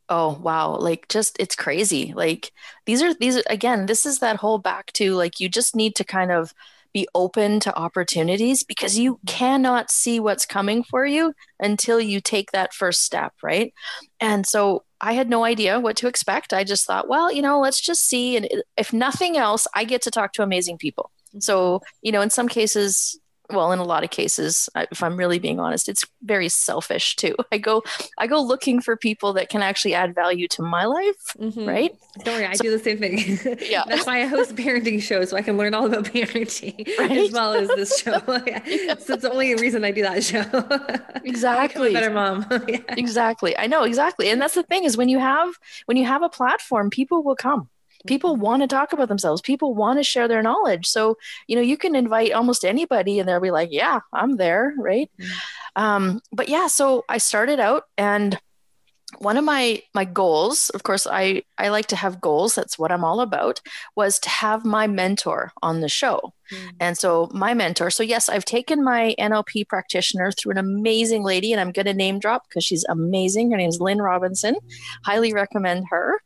Oh 0.10 0.38
wow 0.42 0.76
like 0.76 1.08
just 1.08 1.38
it's 1.40 1.56
crazy 1.56 2.14
like 2.16 2.52
these 2.86 3.02
are 3.02 3.14
these 3.14 3.38
again 3.48 3.86
this 3.86 4.06
is 4.06 4.20
that 4.20 4.38
whole 4.38 4.58
back 4.58 4.92
to 4.94 5.14
like 5.14 5.40
you 5.40 5.48
just 5.48 5.76
need 5.76 5.96
to 5.96 6.04
kind 6.04 6.32
of 6.32 6.54
be 6.92 7.08
open 7.14 7.60
to 7.60 7.78
opportunities 7.78 8.64
because 8.64 8.98
you 8.98 9.16
mm-hmm. 9.16 9.28
cannot 9.28 9.92
see 9.92 10.20
what's 10.20 10.46
coming 10.46 10.84
for 10.84 11.06
you 11.06 11.34
until 11.60 12.02
you 12.02 12.20
take 12.20 12.52
that 12.52 12.74
first 12.74 13.04
step 13.04 13.34
right? 13.44 13.74
And 14.20 14.46
so 14.46 14.84
i 15.02 15.14
had 15.14 15.30
no 15.30 15.46
idea 15.46 15.80
what 15.80 15.96
to 15.98 16.08
expect. 16.08 16.52
I 16.54 16.64
just 16.64 16.86
thought 16.86 17.08
well 17.08 17.32
you 17.32 17.42
know 17.42 17.60
let's 17.60 17.80
just 17.80 18.06
see. 18.06 18.36
And 18.36 18.50
if 18.78 18.92
nothing 18.92 19.38
else 19.38 19.68
i 19.76 19.84
get 19.84 20.02
to 20.04 20.12
talk 20.12 20.34
to 20.34 20.44
amazing 20.44 20.78
people. 20.78 21.12
Mm-hmm. 21.30 21.42
So, 21.42 21.82
you 22.02 22.12
know, 22.12 22.22
in 22.22 22.30
some 22.30 22.48
cases, 22.48 23.20
well 23.52 23.72
in 23.72 23.80
a 23.80 23.84
lot 23.84 24.04
of 24.04 24.10
cases 24.10 24.70
if 24.76 25.02
i'm 25.04 25.18
really 25.18 25.40
being 25.40 25.60
honest 25.60 25.90
it's 25.90 26.06
very 26.24 26.50
selfish 26.50 27.16
too. 27.16 27.36
I 27.52 27.58
go 27.58 27.84
i 28.18 28.28
go 28.28 28.42
looking 28.42 28.82
for 28.82 28.96
people 28.96 29.34
that 29.34 29.50
can 29.50 29.62
actually 29.62 29.94
add 29.94 30.14
value 30.14 30.48
to 30.50 30.62
my 30.62 30.86
life 30.86 31.16
mm-hmm. 31.40 31.68
right? 31.68 31.96
Don't 32.24 32.36
worry 32.36 32.46
i 32.46 32.54
so, 32.54 32.64
do 32.64 32.72
the 32.72 32.80
same 32.80 32.98
thing. 33.00 33.18
Yeah. 33.70 33.84
That's 33.88 34.06
why 34.06 34.22
i 34.22 34.26
host 34.26 34.56
parenting 34.56 35.02
shows 35.02 35.30
so 35.30 35.38
i 35.38 35.42
can 35.42 35.58
learn 35.58 35.74
all 35.74 35.86
about 35.86 36.06
parenting 36.06 36.88
right? 37.00 37.12
as 37.12 37.32
well 37.32 37.54
as 37.54 37.68
this 37.70 38.00
show. 38.00 38.20
Yeah. 38.46 38.96
so 38.98 39.14
it's 39.14 39.24
the 39.24 39.32
only 39.32 39.56
reason 39.56 39.84
i 39.84 39.92
do 39.92 40.02
that 40.02 40.24
show. 40.24 40.44
Exactly. 41.24 41.94
better 41.94 42.10
mom. 42.10 42.46
Yeah. 42.68 42.80
exactly. 42.90 43.58
I 43.58 43.68
know 43.68 43.84
exactly. 43.84 44.30
And 44.30 44.42
that's 44.42 44.56
the 44.56 44.64
thing 44.64 44.84
is 44.84 44.98
when 44.98 45.10
you 45.10 45.20
have 45.20 45.54
when 45.86 45.98
you 45.98 46.06
have 46.06 46.24
a 46.24 46.30
platform 46.30 46.90
people 46.90 47.24
will 47.24 47.36
come 47.36 47.70
people 48.08 48.34
mm-hmm. 48.34 48.44
want 48.44 48.62
to 48.62 48.68
talk 48.68 48.94
about 48.94 49.10
themselves. 49.10 49.42
People 49.42 49.76
want 49.76 50.00
to 50.00 50.04
share 50.04 50.28
their 50.28 50.42
knowledge. 50.42 50.88
So 50.88 51.18
you 51.48 51.56
know 51.56 51.62
you 51.62 51.78
can 51.78 51.96
invite 51.96 52.32
almost 52.32 52.66
anybody 52.66 53.20
and 53.20 53.28
they'll 53.28 53.40
be 53.40 53.52
like 53.52 53.70
yeah 53.72 54.00
i'm 54.14 54.38
there 54.38 54.74
right? 54.78 55.10
Mm-hmm. 55.20 55.84
um, 55.84 56.22
but 56.32 56.50
yeah 56.50 56.68
so 56.68 57.06
i 57.10 57.18
started 57.18 57.60
out 57.60 57.84
and 57.98 58.40
one 59.18 59.38
of 59.38 59.44
my 59.44 59.82
my 59.96 60.06
goals 60.06 60.70
of 60.70 60.84
course 60.84 61.08
i 61.08 61.42
i 61.58 61.70
like 61.70 61.88
to 61.88 61.96
have 61.96 62.22
goals. 62.22 62.56
That's 62.56 62.78
what 62.78 62.92
i'm 62.92 63.04
all 63.04 63.22
about 63.22 63.60
was 63.96 64.20
to 64.20 64.30
have 64.30 64.66
my 64.66 64.88
mentor 64.88 65.52
on 65.62 65.82
the 65.82 65.90
show. 65.90 66.34
Mm. 66.52 66.70
and 66.80 66.98
so 66.98 67.30
my 67.32 67.54
mentor 67.54 67.92
so 67.92 68.02
yes 68.02 68.28
i've 68.28 68.46
taken 68.46 68.84
my 68.84 69.14
nlp 69.20 69.68
practitioner 69.68 70.32
through 70.32 70.54
an 70.54 70.58
amazing 70.58 71.24
lady 71.24 71.52
and 71.52 71.62
i'm 71.62 71.72
going 71.72 71.86
to 71.86 71.94
name 71.94 72.18
drop 72.18 72.48
because 72.48 72.64
she's 72.64 72.86
amazing. 72.90 73.52
Her 73.52 73.58
name 73.58 73.70
is 73.70 73.80
lynn 73.80 74.02
robinson. 74.02 74.56
Highly 75.04 75.34
recommend 75.34 75.86
her. 75.90 76.20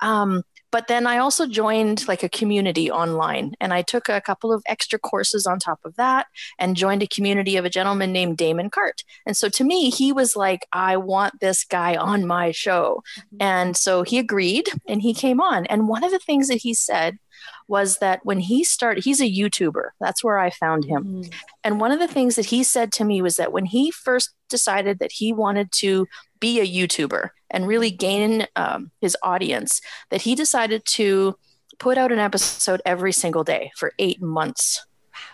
Um, 0.00 0.42
but 0.70 0.88
then 0.88 1.06
I 1.06 1.18
also 1.18 1.46
joined 1.46 2.06
like 2.08 2.22
a 2.22 2.28
community 2.28 2.90
online 2.90 3.54
and 3.60 3.72
I 3.72 3.82
took 3.82 4.08
a 4.08 4.20
couple 4.20 4.52
of 4.52 4.62
extra 4.66 4.98
courses 4.98 5.46
on 5.46 5.58
top 5.58 5.80
of 5.84 5.96
that 5.96 6.26
and 6.58 6.76
joined 6.76 7.02
a 7.02 7.06
community 7.06 7.56
of 7.56 7.64
a 7.64 7.70
gentleman 7.70 8.12
named 8.12 8.36
Damon 8.36 8.70
Cart. 8.70 9.02
And 9.26 9.36
so 9.36 9.48
to 9.48 9.64
me, 9.64 9.90
he 9.90 10.12
was 10.12 10.36
like, 10.36 10.66
I 10.72 10.96
want 10.96 11.40
this 11.40 11.64
guy 11.64 11.96
on 11.96 12.26
my 12.26 12.50
show. 12.50 13.02
Mm-hmm. 13.18 13.36
And 13.40 13.76
so 13.76 14.02
he 14.02 14.18
agreed 14.18 14.68
and 14.86 15.00
he 15.00 15.14
came 15.14 15.40
on. 15.40 15.66
And 15.66 15.88
one 15.88 16.04
of 16.04 16.10
the 16.10 16.18
things 16.18 16.48
that 16.48 16.62
he 16.62 16.74
said 16.74 17.18
was 17.68 17.98
that 17.98 18.20
when 18.24 18.40
he 18.40 18.64
started, 18.64 19.04
he's 19.04 19.20
a 19.20 19.30
YouTuber. 19.30 19.90
That's 20.00 20.24
where 20.24 20.38
I 20.38 20.50
found 20.50 20.84
him. 20.84 21.04
Mm-hmm. 21.04 21.30
And 21.64 21.80
one 21.80 21.92
of 21.92 21.98
the 21.98 22.08
things 22.08 22.34
that 22.36 22.46
he 22.46 22.62
said 22.62 22.92
to 22.92 23.04
me 23.04 23.22
was 23.22 23.36
that 23.36 23.52
when 23.52 23.66
he 23.66 23.90
first 23.90 24.30
decided 24.48 24.98
that 24.98 25.12
he 25.12 25.32
wanted 25.32 25.70
to 25.72 26.06
be 26.40 26.60
a 26.60 26.66
YouTuber 26.66 27.30
and 27.50 27.66
really 27.66 27.90
gain 27.90 28.46
um, 28.56 28.90
his 29.00 29.16
audience, 29.22 29.80
that 30.10 30.22
he 30.22 30.34
decided 30.34 30.84
to 30.84 31.36
put 31.78 31.98
out 31.98 32.12
an 32.12 32.18
episode 32.18 32.82
every 32.84 33.12
single 33.12 33.44
day 33.44 33.70
for 33.76 33.92
eight 33.98 34.20
months. 34.20 34.84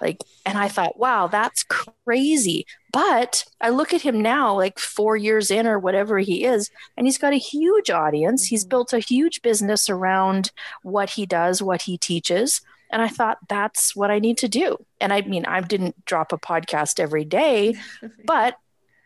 Like, 0.01 0.19
and 0.47 0.59
I 0.59 0.69
thought, 0.69 0.99
wow, 0.99 1.27
that's 1.27 1.65
crazy. 1.65 2.67
But 2.93 3.45
I 3.61 3.71
look 3.71 3.93
at 3.93 4.03
him 4.03 4.21
now, 4.21 4.55
like 4.55 4.79
four 4.79 5.17
years 5.17 5.51
in 5.51 5.67
or 5.67 5.79
whatever 5.79 6.19
he 6.19 6.45
is, 6.45 6.71
and 6.97 7.07
he's 7.07 7.19
got 7.19 7.33
a 7.33 7.39
huge 7.39 7.91
audience. 7.91 8.47
He's 8.47 8.63
mm-hmm. 8.63 8.71
built 8.71 8.93
a 8.93 8.99
huge 8.99 9.43
business 9.43 9.89
around 9.89 10.53
what 10.83 11.11
he 11.11 11.27
does, 11.27 11.63
what 11.63 11.83
he 11.83 11.99
teaches. 11.99 12.61
And 12.91 13.03
I 13.03 13.09
thought, 13.09 13.39
that's 13.49 13.97
what 13.97 14.11
I 14.11 14.19
need 14.19 14.39
to 14.39 14.49
do. 14.49 14.77
And 15.01 15.13
I 15.13 15.23
mean, 15.23 15.47
I 15.47 15.61
didn't 15.61 16.05
drop 16.05 16.33
a 16.33 16.39
podcast 16.39 17.01
every 17.01 17.25
day, 17.25 17.75
but 18.25 18.57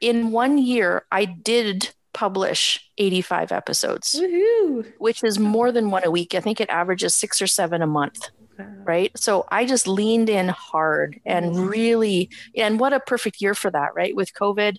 in 0.00 0.30
one 0.30 0.58
year, 0.58 1.04
I 1.10 1.24
did 1.24 1.90
publish 2.12 2.90
85 2.98 3.52
episodes, 3.52 4.16
Woo-hoo. 4.18 4.84
which 4.98 5.22
is 5.22 5.38
more 5.38 5.70
than 5.70 5.90
one 5.90 6.04
a 6.04 6.10
week. 6.10 6.34
I 6.34 6.40
think 6.40 6.60
it 6.60 6.70
averages 6.70 7.14
six 7.14 7.40
or 7.40 7.46
seven 7.46 7.82
a 7.82 7.86
month. 7.86 8.30
Right. 8.58 9.16
So 9.16 9.46
I 9.52 9.66
just 9.66 9.86
leaned 9.86 10.28
in 10.28 10.48
hard 10.48 11.20
and 11.24 11.68
really, 11.68 12.28
and 12.56 12.80
what 12.80 12.92
a 12.92 12.98
perfect 12.98 13.40
year 13.40 13.54
for 13.54 13.70
that, 13.70 13.94
right? 13.94 14.16
With 14.16 14.34
COVID, 14.34 14.78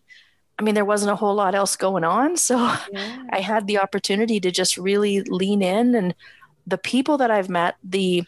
I 0.58 0.64
mean, 0.64 0.76
there 0.76 0.84
wasn't 0.84 1.14
a 1.14 1.16
whole 1.16 1.36
lot 1.36 1.56
else 1.56 1.78
going 1.78 2.04
on. 2.04 2.36
So 2.36 2.58
yeah. 2.58 3.24
I 3.30 3.40
had 3.40 3.68
the 3.68 3.78
opportunity 3.78 4.42
to 4.42 4.52
just 4.52 4.76
really 4.76 5.22
lean 5.22 5.62
in. 5.62 5.96
And 5.96 6.14
the 6.68 6.78
people 6.78 7.18
that 7.20 7.32
I've 7.32 7.48
met, 7.48 7.76
the 7.82 8.26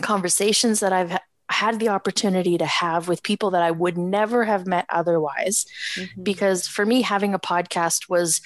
conversations 0.00 0.80
that 0.80 0.92
I've 0.92 1.16
had 1.54 1.78
the 1.78 1.88
opportunity 1.88 2.58
to 2.58 2.66
have 2.66 3.08
with 3.08 3.22
people 3.22 3.50
that 3.52 3.62
I 3.62 3.70
would 3.70 3.96
never 3.96 4.44
have 4.44 4.66
met 4.66 4.86
otherwise. 4.88 5.66
Mm-hmm. 5.94 6.22
Because 6.22 6.66
for 6.66 6.84
me, 6.84 7.02
having 7.02 7.32
a 7.32 7.38
podcast 7.38 8.08
was 8.08 8.40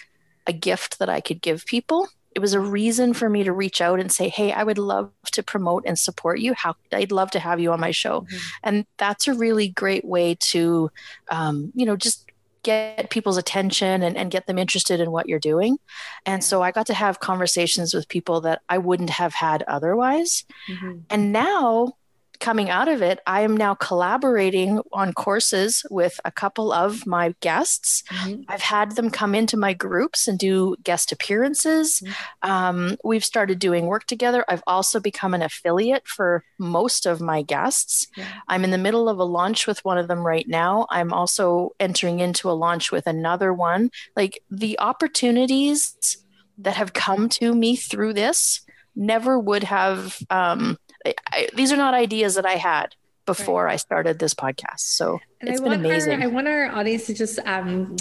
a 0.47 0.53
gift 0.53 0.99
that 0.99 1.09
I 1.09 1.21
could 1.21 1.41
give 1.41 1.65
people. 1.67 2.09
It 2.35 2.41
was 2.41 2.55
a 2.55 2.61
reason 2.61 3.15
for 3.15 3.29
me 3.29 3.43
to 3.45 3.53
reach 3.53 3.81
out 3.81 3.99
and 3.99 4.13
say, 4.13 4.29
Hey, 4.29 4.53
I 4.53 4.63
would 4.63 4.79
love 4.79 5.11
to 5.33 5.43
promote 5.43 5.85
and 5.87 5.99
support 5.99 6.39
you. 6.39 6.55
How 6.55 6.75
I'd 6.93 7.11
love 7.11 7.31
to 7.33 7.41
have 7.41 7.61
you 7.61 7.73
on 7.73 7.81
my 7.81 7.91
show. 7.91 8.21
Mm-hmm. 8.21 8.37
And 8.63 8.87
that's 8.99 9.27
a 9.27 9.35
really 9.35 9.69
great 9.69 10.05
way 10.05 10.37
to, 10.53 10.91
um, 11.31 11.73
you 11.75 11.87
know, 11.87 11.97
just 11.97 12.31
get 12.63 13.11
people's 13.11 13.39
attention 13.39 14.03
and, 14.03 14.17
and 14.17 14.31
get 14.31 14.47
them 14.47 14.59
interested 14.59 15.01
in 15.01 15.11
what 15.11 15.29
you're 15.29 15.39
doing. 15.39 15.79
And 16.27 16.45
so 16.45 16.63
I 16.63 16.71
got 16.71 16.87
to 16.89 16.95
have 16.95 17.21
conversations 17.21 17.95
with 17.95 18.09
people 18.09 18.43
that 18.43 18.63
I 18.69 18.79
wouldn't 18.79 19.11
have 19.11 19.35
had 19.35 19.63
otherwise. 19.63 20.45
Mm-hmm. 20.69 20.99
And 21.09 21.33
now 21.33 21.95
coming 22.41 22.71
out 22.71 22.89
of 22.89 23.03
it, 23.03 23.21
I 23.27 23.43
am 23.43 23.57
now 23.57 23.75
collaborating 23.75 24.81
on 24.93 25.13
courses 25.13 25.85
with 25.91 26.21
a 26.25 26.31
couple 26.31 26.73
of 26.73 27.07
my 27.07 27.35
guests. 27.41 28.03
Mm-hmm. 28.11 28.43
I've 28.49 28.63
had 28.63 28.97
them 28.97 29.11
come 29.11 29.35
into 29.35 29.57
my 29.57 29.73
groups 29.73 30.29
and 30.29 30.39
do 30.39 30.77
guest 30.83 31.13
appearances. 31.13 32.01
Mm-hmm. 32.01 32.51
Um, 32.51 32.97
we've 33.05 33.25
started 33.25 33.59
doing 33.59 33.87
work 33.87 34.07
together. 34.07 34.45
I've 34.49 34.63
also 34.67 35.01
become 35.01 35.35
an 35.35 35.43
affiliate 35.43 36.07
for 36.07 36.45
most 36.59 37.07
of 37.07 37.21
my 37.21 37.43
guests. 37.43 38.07
Yeah. 38.17 38.27
I'm 38.47 38.65
in 38.65 38.71
the 38.71 38.79
middle 38.79 39.09
of 39.09 39.19
a 39.19 39.25
launch 39.25 39.67
with 39.67 39.85
one 39.85 39.99
of 39.99 40.09
them 40.09 40.27
right 40.27 40.47
now. 40.49 40.87
I'm 40.91 41.13
also 41.13 41.71
entering 41.81 42.21
into 42.21 42.51
a 42.51 42.53
launch 42.53 42.93
with 42.93 43.07
another 43.07 43.53
one. 43.53 43.91
Like 44.17 44.41
the 44.51 44.79
opportunities 44.79 46.19
that 46.59 46.77
have 46.77 46.93
come 46.93 47.29
to 47.29 47.55
me 47.55 47.77
through 47.77 48.15
this 48.15 48.63
never 48.95 49.39
would 49.39 49.65
have. 49.65 50.19
Um, 50.31 50.77
I, 51.07 51.49
these 51.55 51.73
are 51.73 51.77
not 51.77 51.95
ideas 51.95 52.35
that 52.35 52.47
I 52.47 52.55
had 52.55 52.95
before 53.27 53.65
right. 53.65 53.75
I 53.75 53.77
started 53.77 54.19
this 54.19 54.35
podcast. 54.35 54.81
So 54.81 55.21
and 55.41 55.51
it's 55.51 55.61
I 55.61 55.65
been 55.65 55.73
amazing. 55.75 56.23
Our, 56.23 56.29
I 56.29 56.33
want 56.33 56.49
our 56.49 56.67
audience 56.73 57.07
to 57.07 57.15
just 57.15 57.39
um, 57.45 57.97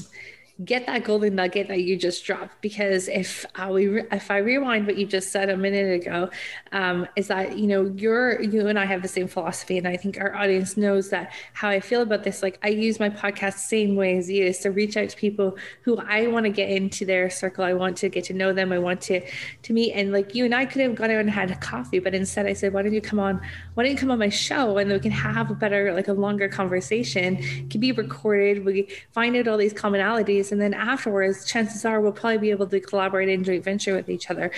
get 0.65 0.87
that 0.87 1.03
golden 1.03 1.35
nugget 1.35 1.67
that 1.67 1.81
you 1.81 1.95
just 1.95 2.25
dropped 2.25 2.61
because 2.61 3.07
if 3.07 3.45
we 3.69 3.87
re- 3.87 4.07
if 4.11 4.31
I 4.31 4.37
rewind 4.37 4.87
what 4.87 4.97
you 4.97 5.05
just 5.05 5.31
said 5.31 5.49
a 5.49 5.57
minute 5.57 6.01
ago, 6.01 6.29
um, 6.71 7.07
is 7.15 7.27
that 7.27 7.57
you 7.57 7.67
know 7.67 7.93
you're 7.95 8.41
you 8.41 8.67
and 8.67 8.79
I 8.79 8.85
have 8.85 9.01
the 9.01 9.07
same 9.07 9.27
philosophy, 9.27 9.77
and 9.77 9.87
I 9.87 9.97
think 9.97 10.19
our 10.19 10.35
audience 10.35 10.75
knows 10.75 11.09
that 11.09 11.31
how 11.53 11.69
I 11.69 11.79
feel 11.79 12.01
about 12.01 12.23
this. 12.23 12.41
Like 12.41 12.57
I 12.63 12.69
use 12.69 12.99
my 12.99 13.09
podcast 13.09 13.59
same 13.59 13.95
way 13.95 14.17
as 14.17 14.29
you 14.29 14.45
is 14.45 14.59
to 14.59 14.71
reach 14.71 14.97
out 14.97 15.09
to 15.09 15.17
people 15.17 15.57
who 15.81 15.97
I 15.97 16.27
want 16.27 16.45
to 16.45 16.49
get 16.49 16.69
into 16.69 17.05
their 17.05 17.29
circle. 17.29 17.63
I 17.63 17.73
want 17.73 17.97
to 17.97 18.09
get 18.09 18.23
to 18.25 18.33
know 18.33 18.51
them. 18.51 18.71
I 18.71 18.79
want 18.79 19.01
to 19.01 19.21
to 19.63 19.73
meet, 19.73 19.93
and 19.93 20.11
like 20.11 20.33
you 20.33 20.45
and 20.45 20.55
I 20.55 20.65
could 20.65 20.81
have 20.81 20.95
gone 20.95 21.11
out 21.11 21.19
and 21.19 21.29
had 21.29 21.51
a 21.51 21.55
coffee, 21.55 21.99
but 21.99 22.15
instead 22.15 22.47
I 22.47 22.53
said, 22.53 22.73
why 22.73 22.81
don't 22.81 22.93
you 22.93 23.01
come 23.01 23.19
on? 23.19 23.39
Why 23.75 23.83
don't 23.83 23.91
you 23.91 23.97
come 23.97 24.11
on 24.11 24.19
my 24.19 24.29
show 24.29 24.77
and 24.77 24.91
we 24.91 24.99
can 24.99 25.11
have 25.11 25.51
a 25.51 25.55
better 25.55 25.93
like 25.93 26.07
a 26.07 26.13
longer 26.13 26.49
conversation? 26.49 27.37
It 27.37 27.69
can 27.69 27.79
be 27.79 27.91
recorded. 27.91 28.65
We 28.65 28.89
find 29.11 29.35
out 29.35 29.47
all 29.47 29.57
these 29.57 29.73
commonalities 29.73 30.46
and 30.51 30.61
then 30.61 30.73
afterwards 30.73 31.45
chances 31.45 31.85
are 31.85 32.01
we'll 32.01 32.11
probably 32.11 32.37
be 32.37 32.51
able 32.51 32.67
to 32.67 32.79
collaborate 32.79 33.29
in 33.29 33.43
joint 33.43 33.63
venture 33.63 33.95
with 33.95 34.09
each 34.09 34.29
other. 34.29 34.51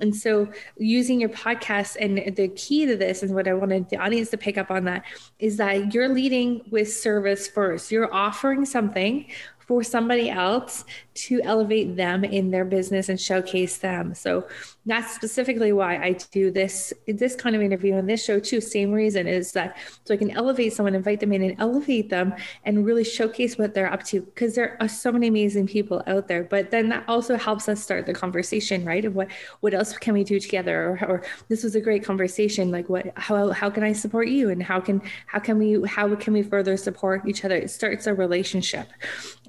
And 0.00 0.14
so 0.14 0.48
using 0.76 1.20
your 1.20 1.30
podcast 1.30 1.96
and 2.00 2.36
the 2.36 2.48
key 2.48 2.86
to 2.86 2.96
this 2.96 3.22
and 3.22 3.34
what 3.34 3.48
i 3.48 3.54
wanted 3.54 3.88
the 3.88 3.96
audience 3.96 4.30
to 4.30 4.36
pick 4.36 4.58
up 4.58 4.70
on 4.70 4.84
that 4.84 5.04
is 5.38 5.56
that 5.56 5.94
you're 5.94 6.08
leading 6.08 6.62
with 6.70 6.92
service 6.92 7.48
first. 7.48 7.90
You're 7.90 8.12
offering 8.12 8.64
something 8.64 9.26
for 9.58 9.82
somebody 9.82 10.30
else 10.30 10.84
to 11.16 11.40
elevate 11.42 11.96
them 11.96 12.24
in 12.24 12.50
their 12.50 12.64
business 12.64 13.08
and 13.08 13.20
showcase 13.20 13.78
them. 13.78 14.14
So 14.14 14.46
that's 14.86 15.12
specifically 15.12 15.72
why 15.72 15.96
I 15.96 16.12
do 16.30 16.50
this 16.50 16.92
this 17.08 17.34
kind 17.34 17.56
of 17.56 17.62
interview 17.62 17.94
on 17.94 18.06
this 18.06 18.24
show 18.24 18.38
too. 18.38 18.60
Same 18.60 18.92
reason 18.92 19.26
is 19.26 19.52
that 19.52 19.76
so 20.04 20.14
I 20.14 20.16
can 20.16 20.30
elevate 20.30 20.72
someone, 20.72 20.94
invite 20.94 21.18
them 21.18 21.32
in, 21.32 21.42
and 21.42 21.56
elevate 21.58 22.08
them, 22.08 22.34
and 22.64 22.86
really 22.86 23.02
showcase 23.02 23.58
what 23.58 23.74
they're 23.74 23.92
up 23.92 24.04
to 24.04 24.20
because 24.20 24.54
there 24.54 24.76
are 24.80 24.88
so 24.88 25.10
many 25.10 25.26
amazing 25.26 25.66
people 25.66 26.02
out 26.06 26.28
there. 26.28 26.44
But 26.44 26.70
then 26.70 26.88
that 26.90 27.04
also 27.08 27.36
helps 27.36 27.68
us 27.68 27.82
start 27.82 28.06
the 28.06 28.14
conversation, 28.14 28.84
right? 28.84 29.04
Of 29.04 29.16
what 29.16 29.28
what 29.60 29.74
else 29.74 29.96
can 29.98 30.14
we 30.14 30.22
do 30.22 30.38
together? 30.38 30.90
Or, 31.00 31.08
or 31.08 31.22
this 31.48 31.64
was 31.64 31.74
a 31.74 31.80
great 31.80 32.04
conversation. 32.04 32.70
Like 32.70 32.88
what 32.88 33.12
how 33.16 33.50
how 33.50 33.70
can 33.70 33.82
I 33.82 33.92
support 33.92 34.28
you, 34.28 34.50
and 34.50 34.62
how 34.62 34.78
can 34.78 35.02
how 35.26 35.40
can 35.40 35.58
we 35.58 35.82
how 35.88 36.14
can 36.14 36.32
we 36.32 36.42
further 36.42 36.76
support 36.76 37.26
each 37.26 37.44
other? 37.44 37.56
It 37.56 37.70
starts 37.70 38.06
a 38.06 38.14
relationship, 38.14 38.88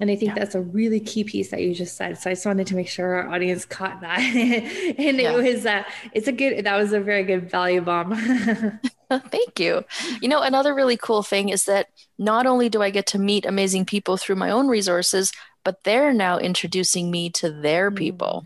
and 0.00 0.10
I 0.10 0.16
think 0.16 0.30
yeah. 0.30 0.40
that's 0.40 0.56
a 0.56 0.60
really 0.60 0.98
key 0.98 1.22
piece 1.22 1.52
that 1.58 1.64
you 1.64 1.74
just 1.74 1.96
said. 1.96 2.16
So 2.18 2.30
I 2.30 2.34
just 2.34 2.46
wanted 2.46 2.68
to 2.68 2.76
make 2.76 2.88
sure 2.88 3.14
our 3.14 3.34
audience 3.34 3.64
caught 3.64 4.00
that. 4.02 4.20
and 4.20 5.18
yeah. 5.18 5.32
it 5.32 5.36
was 5.36 5.66
uh 5.66 5.82
it's 6.12 6.28
a 6.28 6.32
good 6.32 6.64
that 6.64 6.76
was 6.76 6.92
a 6.92 7.00
very 7.00 7.24
good 7.24 7.50
value 7.50 7.80
bomb. 7.80 8.14
Thank 9.10 9.58
you. 9.58 9.84
You 10.20 10.28
know, 10.28 10.42
another 10.42 10.74
really 10.74 10.96
cool 10.96 11.22
thing 11.22 11.48
is 11.48 11.64
that 11.64 11.88
not 12.18 12.46
only 12.46 12.68
do 12.68 12.82
I 12.82 12.90
get 12.90 13.06
to 13.08 13.18
meet 13.18 13.46
amazing 13.46 13.86
people 13.86 14.16
through 14.16 14.36
my 14.36 14.50
own 14.50 14.68
resources, 14.68 15.32
but 15.64 15.82
they're 15.84 16.12
now 16.12 16.38
introducing 16.38 17.10
me 17.10 17.30
to 17.30 17.50
their 17.50 17.90
mm. 17.90 17.96
people. 17.96 18.44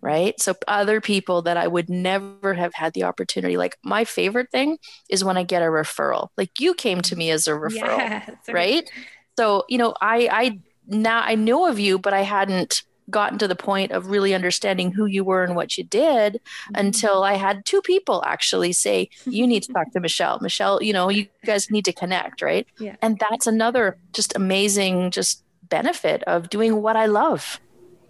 right? 0.00 0.38
So 0.40 0.54
other 0.68 1.00
people 1.00 1.42
that 1.42 1.56
I 1.56 1.66
would 1.66 1.88
never 1.88 2.54
have 2.54 2.74
had 2.74 2.92
the 2.92 3.04
opportunity. 3.04 3.56
Like 3.56 3.78
my 3.82 4.04
favorite 4.04 4.50
thing 4.50 4.78
is 5.08 5.24
when 5.24 5.36
I 5.36 5.42
get 5.42 5.62
a 5.62 5.66
referral. 5.66 6.28
Like 6.36 6.60
you 6.60 6.74
came 6.74 7.00
to 7.02 7.16
me 7.16 7.30
as 7.30 7.48
a 7.48 7.52
referral, 7.52 8.36
right? 8.48 8.88
So, 9.38 9.64
you 9.68 9.78
know, 9.78 9.94
I 10.00 10.28
I 10.30 10.60
now 10.86 11.20
I 11.20 11.34
know 11.34 11.66
of 11.66 11.78
you, 11.78 11.98
but 11.98 12.12
I 12.12 12.22
hadn't 12.22 12.82
gotten 13.10 13.38
to 13.38 13.48
the 13.48 13.56
point 13.56 13.92
of 13.92 14.08
really 14.08 14.34
understanding 14.34 14.90
who 14.90 15.06
you 15.06 15.24
were 15.24 15.44
and 15.44 15.54
what 15.54 15.76
you 15.76 15.84
did 15.84 16.34
mm-hmm. 16.34 16.74
until 16.74 17.22
I 17.22 17.34
had 17.34 17.64
two 17.66 17.82
people 17.82 18.22
actually 18.24 18.72
say, 18.72 19.10
You 19.26 19.46
need 19.46 19.62
to 19.64 19.72
talk 19.72 19.92
to 19.92 20.00
Michelle. 20.00 20.38
Michelle, 20.40 20.82
you 20.82 20.92
know, 20.92 21.10
you 21.10 21.26
guys 21.44 21.70
need 21.70 21.84
to 21.84 21.92
connect, 21.92 22.42
right? 22.42 22.66
Yeah. 22.78 22.96
And 23.02 23.18
that's 23.18 23.46
another 23.46 23.98
just 24.12 24.34
amazing, 24.36 25.10
just 25.10 25.42
benefit 25.62 26.22
of 26.24 26.50
doing 26.50 26.82
what 26.82 26.96
I 26.96 27.06
love. 27.06 27.60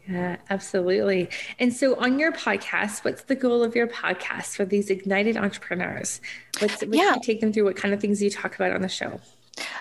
Yeah, 0.09 0.37
absolutely. 0.50 1.31
And 1.59 1.73
so 1.73 1.99
on 1.99 2.19
your 2.19 2.31
podcast, 2.31 3.04
what's 3.04 3.23
the 3.23 3.35
goal 3.35 3.62
of 3.62 3.75
your 3.75 3.87
podcast 3.87 4.54
for 4.54 4.66
these 4.66 4.90
ignited 4.90 5.37
entrepreneurs? 5.37 6.21
What's 6.59 6.83
what 6.83 6.95
yeah. 6.95 7.16
take 7.23 7.40
them 7.40 7.52
through 7.52 7.64
what 7.64 7.76
kind 7.76 7.95
of 7.95 8.00
things 8.00 8.23
you 8.23 8.28
talk 8.28 8.54
about 8.54 8.73
on 8.73 8.83
the 8.83 8.88
show? 8.88 9.21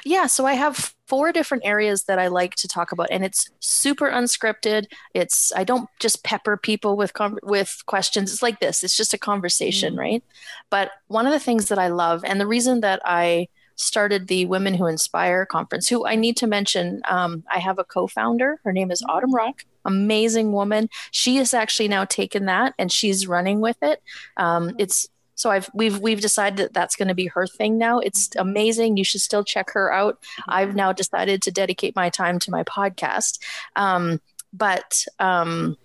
Yeah, 0.05 0.27
so 0.27 0.45
I 0.45 0.53
have 0.53 0.93
four 1.13 1.31
different 1.31 1.63
areas 1.63 2.05
that 2.05 2.17
I 2.17 2.25
like 2.25 2.55
to 2.55 2.67
talk 2.67 2.91
about, 2.91 3.09
and 3.11 3.23
it's 3.23 3.47
super 3.59 4.09
unscripted. 4.09 4.87
It's 5.13 5.53
I 5.55 5.63
don't 5.63 5.87
just 5.99 6.23
pepper 6.23 6.57
people 6.57 6.97
with 6.97 7.11
with 7.43 7.83
questions. 7.85 8.33
It's 8.33 8.41
like 8.41 8.59
this. 8.59 8.83
It's 8.83 8.97
just 8.97 9.13
a 9.13 9.19
conversation, 9.19 9.91
mm-hmm. 9.91 9.99
right? 9.99 10.23
But 10.71 10.89
one 11.09 11.27
of 11.27 11.31
the 11.31 11.39
things 11.39 11.67
that 11.67 11.77
I 11.77 11.89
love, 11.89 12.25
and 12.25 12.41
the 12.41 12.47
reason 12.47 12.81
that 12.81 12.99
I 13.05 13.47
started 13.75 14.27
the 14.27 14.45
Women 14.47 14.73
Who 14.73 14.87
Inspire 14.87 15.45
conference, 15.45 15.87
who 15.87 16.03
I 16.03 16.15
need 16.15 16.35
to 16.37 16.47
mention, 16.47 17.03
um, 17.07 17.43
I 17.47 17.59
have 17.59 17.77
a 17.77 17.83
co-founder. 17.83 18.59
Her 18.63 18.73
name 18.73 18.89
is 18.89 19.03
mm-hmm. 19.03 19.15
Autumn 19.15 19.35
Rock. 19.35 19.65
Amazing 19.85 20.51
woman. 20.51 20.89
She 21.11 21.35
has 21.35 21.53
actually 21.53 21.89
now 21.89 22.05
taken 22.05 22.45
that 22.45 22.73
and 22.79 22.91
she's 22.91 23.27
running 23.27 23.61
with 23.61 23.77
it. 23.83 24.01
Um, 24.37 24.73
it's 24.79 25.07
so 25.43 25.51
I've 25.51 25.69
we've 25.73 25.99
we've 25.99 26.21
decided 26.21 26.57
that 26.57 26.73
that's 26.73 26.95
going 26.95 27.09
to 27.09 27.13
be 27.13 27.27
her 27.27 27.45
thing 27.45 27.77
now. 27.77 27.99
It's 27.99 28.33
amazing. 28.37 28.95
You 28.95 29.03
should 29.03 29.19
still 29.19 29.43
check 29.43 29.71
her 29.71 29.91
out. 29.91 30.17
I've 30.47 30.73
now 30.73 30.93
decided 30.93 31.41
to 31.41 31.51
dedicate 31.51 31.97
my 31.97 32.09
time 32.09 32.39
to 32.39 32.51
my 32.51 32.63
podcast. 32.63 33.39
Um, 33.75 34.21
but 34.53 35.03
um, 35.19 35.75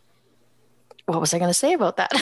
what 1.06 1.20
was 1.20 1.34
I 1.34 1.40
going 1.40 1.50
to 1.50 1.54
say 1.54 1.72
about 1.72 1.96
that? 1.96 2.12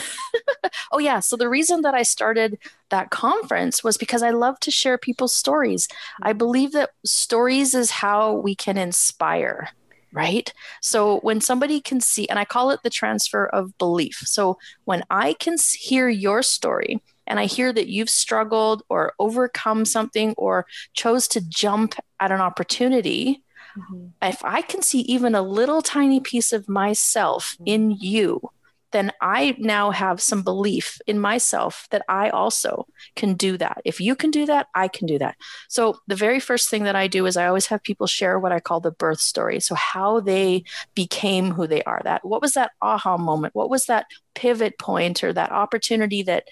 oh 0.93 0.99
yeah, 0.99 1.21
so 1.21 1.37
the 1.37 1.51
reason 1.51 1.83
that 1.83 1.93
I 1.93 2.05
started 2.05 2.57
that 2.89 3.11
conference 3.11 3.85
was 3.85 3.99
because 3.99 4.23
I 4.23 4.31
love 4.31 4.59
to 4.61 4.71
share 4.71 4.97
people's 4.97 5.37
stories. 5.37 5.89
I 6.23 6.33
believe 6.33 6.73
that 6.73 6.93
stories 7.05 7.75
is 7.75 7.91
how 7.91 8.33
we 8.37 8.55
can 8.55 8.79
inspire 8.79 9.69
right? 10.13 10.55
So 10.81 11.19
when 11.21 11.43
somebody 11.43 11.79
can 11.79 12.01
see, 12.01 12.27
and 12.29 12.39
I 12.39 12.47
call 12.47 12.71
it 12.71 12.83
the 12.83 12.89
transfer 12.89 13.47
of 13.49 13.77
belief. 13.77 14.23
So 14.25 14.57
when 14.87 15.03
I 15.11 15.35
can 15.35 15.57
hear 15.79 16.09
your 16.09 16.43
story 16.43 17.03
and 17.27 17.41
I 17.41 17.47
hear 17.47 17.73
that 17.73 17.89
you've 17.89 18.11
struggled 18.11 18.83
or 18.89 19.15
overcome 19.19 19.85
something 19.85 20.35
or 20.37 20.67
chose 20.95 21.29
to 21.29 21.41
jump 21.41 21.95
at 22.21 22.33
an 22.33 22.41
opportunity, 22.41 23.43
mm-hmm. 23.77 24.07
if 24.23 24.45
I 24.45 24.63
can 24.63 24.83
see 24.83 25.01
even 25.01 25.35
a 25.35 25.43
little 25.43 25.83
tiny 25.83 26.21
piece 26.21 26.53
of 26.53 26.69
myself 26.69 27.57
in 27.65 27.91
you, 27.91 28.51
then 28.93 29.13
I 29.21 29.57
now 29.59 29.91
have 29.91 30.23
some 30.23 30.43
belief 30.43 30.99
in 31.07 31.19
myself 31.19 31.87
that 31.91 32.03
I 32.09 32.31
also 32.31 32.87
can 33.15 33.35
do 33.35 33.59
that. 33.59 33.83
If 33.85 34.01
you 34.01 34.15
can 34.15 34.31
do 34.31 34.47
that, 34.47 34.69
I 34.75 34.89
can 34.89 35.07
do 35.07 35.19
that. 35.19 35.37
So, 35.69 35.99
the 36.07 36.15
very 36.15 36.41
first 36.41 36.71
thing 36.71 36.85
that 36.85 36.97
I 36.97 37.07
do 37.07 37.27
is 37.27 37.37
I 37.37 37.47
always 37.47 37.67
have 37.67 37.83
people 37.83 38.07
share 38.07 38.39
what 38.39 38.53
I 38.53 38.61
call 38.61 38.81
the 38.81 38.93
birth 38.93 39.21
story. 39.21 39.61
So, 39.61 39.75
how 39.75 40.21
they 40.21 40.65
became 40.95 41.51
who 41.51 41.67
they 41.67 41.83
are. 41.83 42.01
That 42.05 42.25
what 42.25 42.41
was 42.41 42.55
that 42.55 42.71
aha 42.81 43.19
moment? 43.19 43.55
What 43.55 43.71
was 43.71 43.87
that 43.87 44.07
pivot 44.35 44.79
point 44.79 45.23
or 45.25 45.33
that 45.33 45.53
opportunity 45.53 46.23
that 46.23 46.45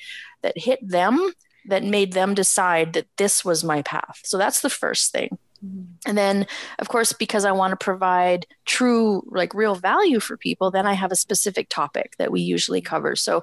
that 0.44 0.56
hit 0.56 0.86
them 0.86 1.32
that 1.66 1.82
made 1.82 2.12
them 2.12 2.34
decide 2.34 2.92
that 2.92 3.08
this 3.16 3.44
was 3.44 3.64
my 3.64 3.82
path? 3.82 4.20
So, 4.22 4.38
that's 4.38 4.60
the 4.60 4.70
first 4.70 5.10
thing. 5.10 5.38
Mm-hmm. 5.64 5.82
And 6.06 6.18
then, 6.18 6.46
of 6.78 6.88
course, 6.88 7.12
because 7.12 7.44
I 7.44 7.52
want 7.52 7.72
to 7.72 7.82
provide 7.82 8.46
true, 8.66 9.22
like 9.26 9.54
real 9.54 9.74
value 9.74 10.20
for 10.20 10.36
people, 10.36 10.70
then 10.70 10.86
I 10.86 10.92
have 10.92 11.10
a 11.10 11.16
specific 11.16 11.68
topic 11.68 12.14
that 12.18 12.30
we 12.30 12.40
usually 12.40 12.80
cover. 12.80 13.16
So, 13.16 13.42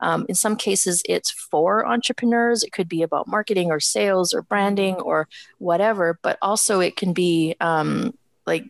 um, 0.00 0.26
in 0.28 0.34
some 0.34 0.56
cases, 0.56 1.02
it's 1.08 1.30
for 1.30 1.86
entrepreneurs. 1.86 2.62
It 2.62 2.72
could 2.72 2.88
be 2.88 3.02
about 3.02 3.26
marketing 3.26 3.70
or 3.70 3.80
sales 3.80 4.32
or 4.32 4.42
branding 4.42 4.94
or 4.96 5.28
whatever, 5.58 6.18
but 6.22 6.38
also 6.40 6.78
it 6.80 6.96
can 6.96 7.12
be 7.12 7.56
um, 7.60 8.14
like 8.48 8.64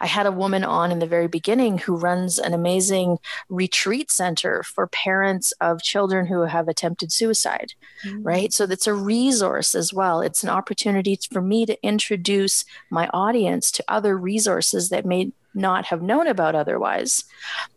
I 0.00 0.06
had 0.06 0.26
a 0.26 0.32
woman 0.32 0.64
on 0.64 0.92
in 0.92 0.98
the 0.98 1.06
very 1.06 1.28
beginning 1.28 1.78
who 1.78 1.96
runs 1.96 2.38
an 2.38 2.54
amazing 2.54 3.18
retreat 3.48 4.10
center 4.10 4.62
for 4.62 4.86
parents 4.86 5.52
of 5.60 5.82
children 5.82 6.26
who 6.26 6.42
have 6.42 6.68
attempted 6.68 7.12
suicide, 7.12 7.72
mm-hmm. 8.04 8.22
right? 8.22 8.52
So 8.52 8.66
that's 8.66 8.86
a 8.86 8.94
resource 8.94 9.74
as 9.74 9.92
well. 9.92 10.20
It's 10.20 10.42
an 10.42 10.50
opportunity 10.50 11.18
for 11.32 11.40
me 11.40 11.66
to 11.66 11.82
introduce 11.82 12.64
my 12.90 13.08
audience 13.08 13.70
to 13.72 13.84
other 13.88 14.16
resources 14.16 14.90
that 14.90 15.06
may 15.06 15.32
not 15.54 15.86
have 15.86 16.02
known 16.02 16.26
about 16.26 16.54
otherwise. 16.54 17.24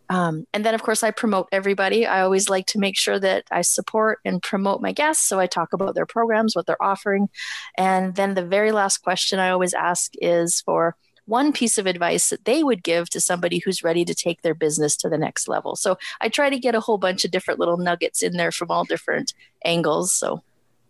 Um, 0.09 0.45
and 0.53 0.63
then, 0.63 0.75
of 0.75 0.83
course, 0.83 1.03
I 1.03 1.11
promote 1.11 1.47
everybody. 1.51 2.05
I 2.05 2.21
always 2.21 2.49
like 2.49 2.67
to 2.67 2.79
make 2.79 2.97
sure 2.97 3.19
that 3.19 3.45
I 3.51 3.61
support 3.61 4.19
and 4.23 4.41
promote 4.41 4.81
my 4.81 4.91
guests. 4.91 5.27
So 5.27 5.39
I 5.39 5.47
talk 5.47 5.73
about 5.73 5.95
their 5.95 6.05
programs, 6.05 6.55
what 6.55 6.67
they're 6.67 6.81
offering. 6.81 7.27
And 7.77 8.15
then 8.15 8.33
the 8.33 8.45
very 8.45 8.71
last 8.71 8.99
question 8.99 9.39
I 9.39 9.49
always 9.49 9.73
ask 9.73 10.13
is 10.21 10.61
for 10.61 10.95
one 11.25 11.51
piece 11.51 11.77
of 11.77 11.87
advice 11.87 12.29
that 12.29 12.45
they 12.45 12.63
would 12.63 12.83
give 12.83 13.09
to 13.09 13.19
somebody 13.19 13.59
who's 13.59 13.83
ready 13.83 14.05
to 14.05 14.13
take 14.13 14.41
their 14.41 14.53
business 14.53 14.95
to 14.97 15.09
the 15.09 15.17
next 15.17 15.47
level. 15.47 15.75
So 15.75 15.97
I 16.21 16.29
try 16.29 16.49
to 16.49 16.59
get 16.59 16.75
a 16.75 16.79
whole 16.79 16.97
bunch 16.97 17.25
of 17.25 17.31
different 17.31 17.59
little 17.59 17.77
nuggets 17.77 18.21
in 18.21 18.33
there 18.33 18.51
from 18.51 18.69
all 18.69 18.83
different 18.83 19.33
angles. 19.63 20.13
So 20.13 20.43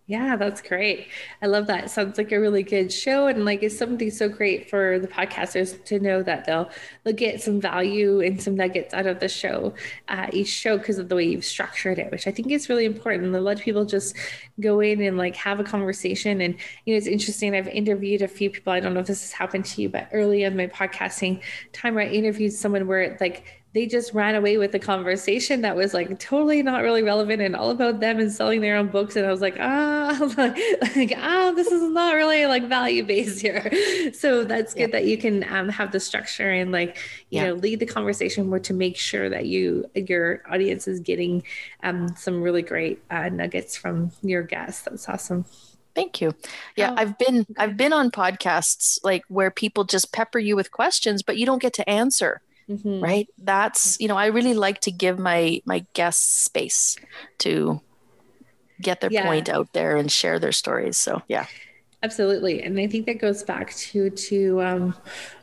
yeah, 0.07 0.35
that's 0.35 0.61
great. 0.61 1.07
I 1.41 1.47
love 1.47 1.65
that. 1.65 1.89
Sounds 1.89 2.19
like 2.19 2.31
a 2.31 2.39
really 2.39 2.61
good 2.61 2.93
show, 2.93 3.25
and 3.25 3.43
like 3.43 3.63
it's 3.63 3.75
something 3.75 4.11
so 4.11 4.29
great 4.29 4.69
for 4.69 4.99
the 4.99 5.07
podcasters 5.07 5.83
to 5.85 5.99
know 5.99 6.21
that 6.21 6.45
they'll 6.45 6.69
they'll 7.03 7.15
get 7.15 7.41
some 7.41 7.59
value 7.59 8.19
and 8.21 8.39
some 8.39 8.55
nuggets 8.55 8.93
out 8.93 9.07
of 9.07 9.19
the 9.19 9.27
show, 9.27 9.73
uh, 10.07 10.27
each 10.31 10.49
show 10.49 10.77
because 10.77 10.99
of 10.99 11.09
the 11.09 11.15
way 11.15 11.23
you've 11.23 11.43
structured 11.43 11.97
it, 11.97 12.11
which 12.11 12.27
I 12.27 12.31
think 12.31 12.51
is 12.51 12.69
really 12.69 12.85
important. 12.85 13.35
A 13.35 13.41
lot 13.41 13.57
of 13.57 13.63
people 13.63 13.83
just 13.83 14.15
go 14.59 14.79
in 14.79 15.01
and 15.01 15.17
like 15.17 15.35
have 15.37 15.59
a 15.59 15.63
conversation, 15.63 16.39
and 16.39 16.55
you 16.85 16.93
know 16.93 16.97
it's 16.97 17.07
interesting. 17.07 17.55
I've 17.55 17.67
interviewed 17.67 18.21
a 18.21 18.27
few 18.27 18.51
people. 18.51 18.73
I 18.73 18.81
don't 18.81 18.93
know 18.93 18.99
if 18.99 19.07
this 19.07 19.23
has 19.23 19.31
happened 19.31 19.65
to 19.65 19.81
you, 19.81 19.89
but 19.89 20.07
early 20.13 20.43
in 20.43 20.55
my 20.55 20.67
podcasting 20.67 21.41
time, 21.73 21.97
I 21.97 22.05
interviewed 22.05 22.53
someone 22.53 22.85
where 22.85 23.17
like 23.19 23.64
they 23.75 23.85
just 23.85 24.13
ran 24.13 24.35
away 24.35 24.57
with 24.57 24.71
the 24.71 24.79
conversation 24.79 25.59
that 25.59 25.75
was 25.75 25.93
like 25.93 26.17
totally 26.17 26.63
not 26.63 26.81
really 26.81 27.03
relevant 27.03 27.41
and 27.41 27.57
all 27.57 27.71
about 27.71 27.99
them 27.99 28.19
and 28.19 28.31
selling 28.31 28.61
their 28.61 28.77
own 28.77 28.87
books. 28.87 29.17
And 29.17 29.27
I 29.27 29.31
was 29.31 29.41
like, 29.41 29.57
ah, 29.59 30.17
like, 30.37 30.57
like 30.95 31.13
ah, 31.17 31.51
this 31.53 31.67
is 31.67 31.83
not 31.91 32.15
really 32.15 32.45
like 32.45 32.69
value 32.69 33.03
based 33.03 33.41
here. 33.41 33.69
So 34.13 34.45
that's 34.45 34.73
good 34.73 34.79
yeah. 34.79 34.87
that 34.87 35.05
you 35.05 35.17
can 35.17 35.43
um, 35.51 35.67
have 35.67 35.91
the 35.91 35.99
structure 35.99 36.49
and 36.49 36.71
like, 36.71 36.95
you 37.29 37.41
yeah. 37.41 37.47
know, 37.47 37.53
lead 37.55 37.81
the 37.81 37.85
conversation 37.85 38.47
more 38.47 38.59
to 38.59 38.73
make 38.73 38.95
sure 38.95 39.29
that 39.29 39.45
you, 39.45 39.85
your 39.93 40.41
audience 40.49 40.87
is 40.87 41.01
getting 41.01 41.43
um, 41.83 42.15
some 42.15 42.41
really 42.41 42.61
great 42.61 43.03
uh, 43.11 43.27
nuggets 43.27 43.75
from 43.75 44.11
your 44.21 44.43
guests. 44.43 44.83
That's 44.83 45.09
awesome. 45.09 45.43
Thank 45.95 46.21
you. 46.21 46.33
Yeah, 46.77 46.91
oh, 46.91 46.95
I've 46.97 47.17
been 47.17 47.45
I've 47.57 47.75
been 47.75 47.93
on 47.93 48.11
podcasts 48.11 48.99
like 49.03 49.23
where 49.27 49.51
people 49.51 49.83
just 49.83 50.13
pepper 50.13 50.39
you 50.39 50.55
with 50.55 50.71
questions, 50.71 51.23
but 51.23 51.37
you 51.37 51.45
don't 51.45 51.61
get 51.61 51.73
to 51.73 51.89
answer 51.89 52.41
mm-hmm. 52.69 53.03
right? 53.03 53.27
That's 53.37 53.99
you 53.99 54.07
know 54.07 54.17
i 54.17 54.27
really 54.27 54.53
like 54.53 54.81
to 54.81 54.91
give 54.91 55.19
my 55.19 55.61
my 55.65 55.85
guests 55.93 56.43
space 56.43 56.97
to 57.39 57.81
get 58.81 59.01
their 59.01 59.11
yeah. 59.11 59.25
point 59.25 59.49
out 59.49 59.71
there 59.73 59.95
and 59.95 60.11
share 60.11 60.39
their 60.39 60.51
stories. 60.51 60.97
So 60.97 61.21
yeah. 61.27 61.45
Absolutely. 62.03 62.61
And 62.61 62.79
i 62.79 62.87
think 62.87 63.05
that 63.07 63.19
goes 63.19 63.43
back 63.43 63.73
to 63.75 64.09
to 64.09 64.61
um 64.61 64.95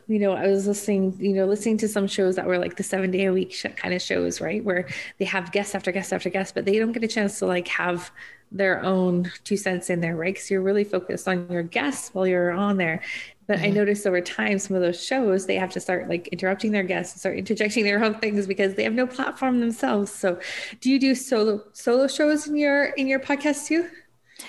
you 0.07 0.19
know 0.19 0.33
i 0.33 0.47
was 0.47 0.67
listening 0.67 1.15
you 1.19 1.33
know 1.33 1.45
listening 1.45 1.77
to 1.77 1.87
some 1.87 2.07
shows 2.07 2.35
that 2.35 2.45
were 2.45 2.57
like 2.57 2.75
the 2.77 2.83
seven 2.83 3.11
day 3.11 3.25
a 3.25 3.33
week 3.33 3.51
sh- 3.53 3.65
kind 3.75 3.93
of 3.93 4.01
shows 4.01 4.39
right? 4.39 4.63
Where 4.63 4.87
they 5.17 5.25
have 5.25 5.51
guests 5.51 5.75
after 5.75 5.91
guests 5.91 6.13
after 6.13 6.29
guests 6.29 6.53
but 6.53 6.65
they 6.65 6.79
don't 6.79 6.91
get 6.91 7.03
a 7.03 7.07
chance 7.07 7.39
to 7.39 7.45
like 7.47 7.67
have 7.67 8.11
their 8.53 8.83
own 8.83 9.31
two 9.43 9.57
cents 9.57 9.89
in 9.89 9.99
there 9.99 10.15
right 10.15 10.35
because 10.35 10.49
you're 10.49 10.61
really 10.61 10.83
focused 10.83 11.27
on 11.27 11.47
your 11.49 11.63
guests 11.63 12.13
while 12.13 12.27
you're 12.27 12.51
on 12.51 12.77
there 12.77 13.01
but 13.47 13.57
mm-hmm. 13.57 13.65
I 13.65 13.69
noticed 13.71 14.07
over 14.07 14.21
time, 14.21 14.57
some 14.59 14.75
of 14.75 14.81
those 14.81 15.03
shows, 15.03 15.45
they 15.45 15.55
have 15.55 15.71
to 15.71 15.79
start 15.79 16.07
like 16.07 16.27
interrupting 16.29 16.71
their 16.71 16.83
guests 16.83 17.13
and 17.13 17.19
start 17.19 17.37
interjecting 17.37 17.83
their 17.83 18.03
own 18.03 18.15
things 18.15 18.47
because 18.47 18.75
they 18.75 18.83
have 18.83 18.93
no 18.93 19.05
platform 19.05 19.59
themselves. 19.59 20.11
So 20.11 20.39
do 20.79 20.89
you 20.89 20.99
do 20.99 21.13
solo 21.13 21.61
solo 21.73 22.07
shows 22.07 22.47
in 22.47 22.55
your 22.55 22.85
in 22.85 23.07
your 23.07 23.19
podcast 23.19 23.67
too? 23.67 23.89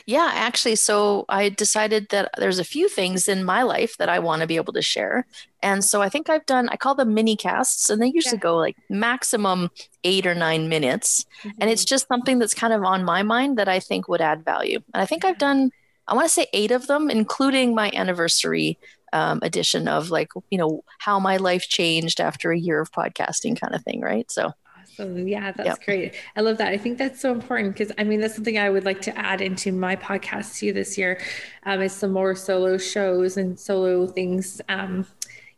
Yeah, 0.06 0.30
actually, 0.32 0.76
so 0.76 1.24
I 1.28 1.48
decided 1.48 2.08
that 2.10 2.30
there's 2.38 2.58
a 2.58 2.64
few 2.64 2.88
things 2.88 3.28
in 3.28 3.44
my 3.44 3.62
life 3.62 3.96
that 3.98 4.08
I 4.08 4.18
want 4.18 4.40
to 4.40 4.46
be 4.46 4.56
able 4.56 4.72
to 4.74 4.82
share. 4.82 5.26
And 5.62 5.84
so 5.84 6.02
I 6.02 6.08
think 6.08 6.28
I've 6.28 6.46
done, 6.46 6.68
I 6.68 6.76
call 6.76 6.94
them 6.94 7.14
mini 7.14 7.36
casts, 7.36 7.90
and 7.90 8.00
they 8.00 8.12
usually 8.12 8.36
yeah. 8.36 8.42
go 8.42 8.56
like 8.56 8.76
maximum 8.88 9.70
eight 10.02 10.26
or 10.26 10.34
nine 10.34 10.68
minutes. 10.68 11.24
Mm-hmm. 11.40 11.50
And 11.60 11.70
it's 11.70 11.82
mm-hmm. 11.82 11.94
just 11.94 12.08
something 12.08 12.38
that's 12.38 12.54
kind 12.54 12.72
of 12.72 12.84
on 12.84 13.04
my 13.04 13.22
mind 13.22 13.58
that 13.58 13.68
I 13.68 13.80
think 13.80 14.08
would 14.08 14.20
add 14.20 14.44
value. 14.44 14.80
And 14.92 15.02
I 15.02 15.06
think 15.06 15.24
I've 15.24 15.38
done 15.38 15.70
I 16.06 16.14
want 16.14 16.26
to 16.26 16.32
say 16.32 16.46
eight 16.52 16.70
of 16.70 16.86
them, 16.86 17.10
including 17.10 17.74
my 17.74 17.90
anniversary 17.94 18.78
um, 19.12 19.38
edition 19.42 19.88
of 19.88 20.10
like, 20.10 20.28
you 20.50 20.58
know, 20.58 20.82
how 20.98 21.18
my 21.18 21.36
life 21.36 21.62
changed 21.62 22.20
after 22.20 22.50
a 22.50 22.58
year 22.58 22.80
of 22.80 22.92
podcasting 22.92 23.58
kind 23.58 23.74
of 23.74 23.82
thing. 23.82 24.00
Right. 24.00 24.30
So 24.30 24.52
awesome. 24.94 25.28
Yeah, 25.28 25.52
that's 25.52 25.66
yep. 25.66 25.84
great. 25.84 26.14
I 26.36 26.40
love 26.40 26.58
that. 26.58 26.68
I 26.68 26.78
think 26.78 26.98
that's 26.98 27.20
so 27.20 27.32
important 27.32 27.74
because 27.74 27.92
I 27.98 28.04
mean 28.04 28.20
that's 28.20 28.34
something 28.34 28.58
I 28.58 28.70
would 28.70 28.84
like 28.84 29.00
to 29.02 29.18
add 29.18 29.40
into 29.40 29.72
my 29.72 29.96
podcast 29.96 30.58
too 30.58 30.72
this 30.72 30.96
year. 30.96 31.20
Um, 31.64 31.82
is 31.82 31.92
some 31.92 32.12
more 32.12 32.34
solo 32.34 32.78
shows 32.78 33.36
and 33.36 33.58
solo 33.58 34.06
things. 34.06 34.60
Um, 34.68 35.06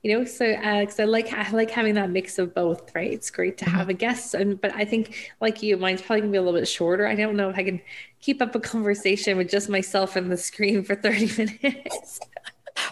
you 0.02 0.16
know, 0.16 0.24
so 0.24 0.44
Alex, 0.62 1.00
I 1.00 1.04
like 1.04 1.32
I 1.32 1.50
like 1.50 1.70
having 1.70 1.94
that 1.94 2.10
mix 2.10 2.38
of 2.38 2.54
both. 2.54 2.94
Right, 2.94 3.12
it's 3.12 3.30
great 3.30 3.58
to 3.58 3.64
mm-hmm. 3.64 3.76
have 3.76 3.88
a 3.88 3.94
guest, 3.94 4.34
and 4.34 4.60
but 4.60 4.74
I 4.74 4.84
think 4.84 5.32
like 5.40 5.62
you, 5.62 5.76
mine's 5.76 6.02
probably 6.02 6.20
gonna 6.20 6.32
be 6.32 6.38
a 6.38 6.42
little 6.42 6.58
bit 6.58 6.68
shorter. 6.68 7.06
I 7.06 7.14
don't 7.14 7.36
know 7.36 7.50
if 7.50 7.56
I 7.56 7.64
can 7.64 7.80
keep 8.20 8.40
up 8.40 8.54
a 8.54 8.60
conversation 8.60 9.36
with 9.36 9.50
just 9.50 9.68
myself 9.68 10.16
and 10.16 10.30
the 10.30 10.36
screen 10.36 10.84
for 10.84 10.94
thirty 10.94 11.26
minutes. 11.62 12.20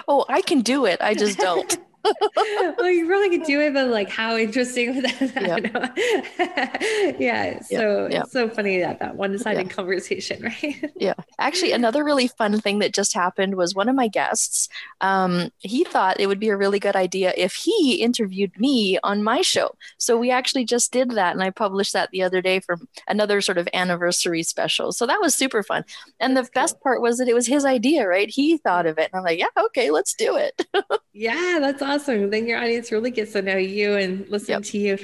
oh, 0.08 0.24
I 0.28 0.40
can 0.40 0.62
do 0.62 0.86
it. 0.86 1.00
I 1.00 1.14
just 1.14 1.38
don't. 1.38 1.78
well, 2.36 2.90
you 2.90 3.08
really 3.08 3.36
could 3.36 3.46
do 3.46 3.60
it, 3.60 3.72
but 3.72 3.88
like, 3.88 4.10
how 4.10 4.36
interesting 4.36 4.94
would 4.94 5.04
that? 5.04 5.96
Yep. 6.34 7.16
yeah. 7.20 7.60
So 7.62 8.08
yep. 8.10 8.24
it's 8.24 8.32
so 8.32 8.48
funny 8.48 8.80
that 8.80 8.98
that 9.00 9.16
one-sided 9.16 9.66
yeah. 9.66 9.72
conversation, 9.72 10.42
right? 10.62 10.92
yeah. 10.96 11.14
Actually, 11.38 11.72
another 11.72 12.04
really 12.04 12.28
fun 12.28 12.60
thing 12.60 12.80
that 12.80 12.92
just 12.92 13.14
happened 13.14 13.56
was 13.56 13.74
one 13.74 13.88
of 13.88 13.94
my 13.94 14.08
guests. 14.08 14.68
Um, 15.00 15.50
he 15.58 15.84
thought 15.84 16.20
it 16.20 16.26
would 16.26 16.40
be 16.40 16.50
a 16.50 16.56
really 16.56 16.78
good 16.78 16.96
idea 16.96 17.32
if 17.36 17.54
he 17.54 17.96
interviewed 17.96 18.58
me 18.58 18.98
on 19.02 19.22
my 19.22 19.40
show. 19.40 19.74
So 19.98 20.16
we 20.16 20.30
actually 20.30 20.64
just 20.64 20.92
did 20.92 21.10
that, 21.12 21.32
and 21.32 21.42
I 21.42 21.50
published 21.50 21.92
that 21.94 22.10
the 22.10 22.22
other 22.22 22.42
day 22.42 22.60
for 22.60 22.76
another 23.08 23.40
sort 23.40 23.58
of 23.58 23.68
anniversary 23.72 24.42
special. 24.42 24.92
So 24.92 25.06
that 25.06 25.20
was 25.20 25.34
super 25.34 25.62
fun. 25.62 25.84
And 26.20 26.36
That's 26.36 26.48
the 26.48 26.52
cool. 26.52 26.62
best 26.62 26.80
part 26.82 27.00
was 27.00 27.18
that 27.18 27.28
it 27.28 27.34
was 27.34 27.46
his 27.46 27.64
idea, 27.64 28.06
right? 28.06 28.28
He 28.28 28.58
thought 28.58 28.86
of 28.86 28.98
it, 28.98 29.10
and 29.12 29.18
I'm 29.18 29.24
like, 29.24 29.38
yeah, 29.38 29.46
okay, 29.56 29.90
let's 29.90 30.14
do 30.14 30.36
it. 30.36 30.66
yeah, 31.12 31.58
that's 31.60 31.80
awesome 31.80 31.93
awesome. 31.94 32.30
Then 32.30 32.46
your 32.46 32.58
audience 32.58 32.90
really 32.90 33.10
gets 33.10 33.32
to 33.32 33.42
know 33.42 33.56
you 33.56 33.94
and 33.94 34.28
listen 34.28 34.52
yep. 34.52 34.62
to 34.64 34.78
you. 34.78 34.98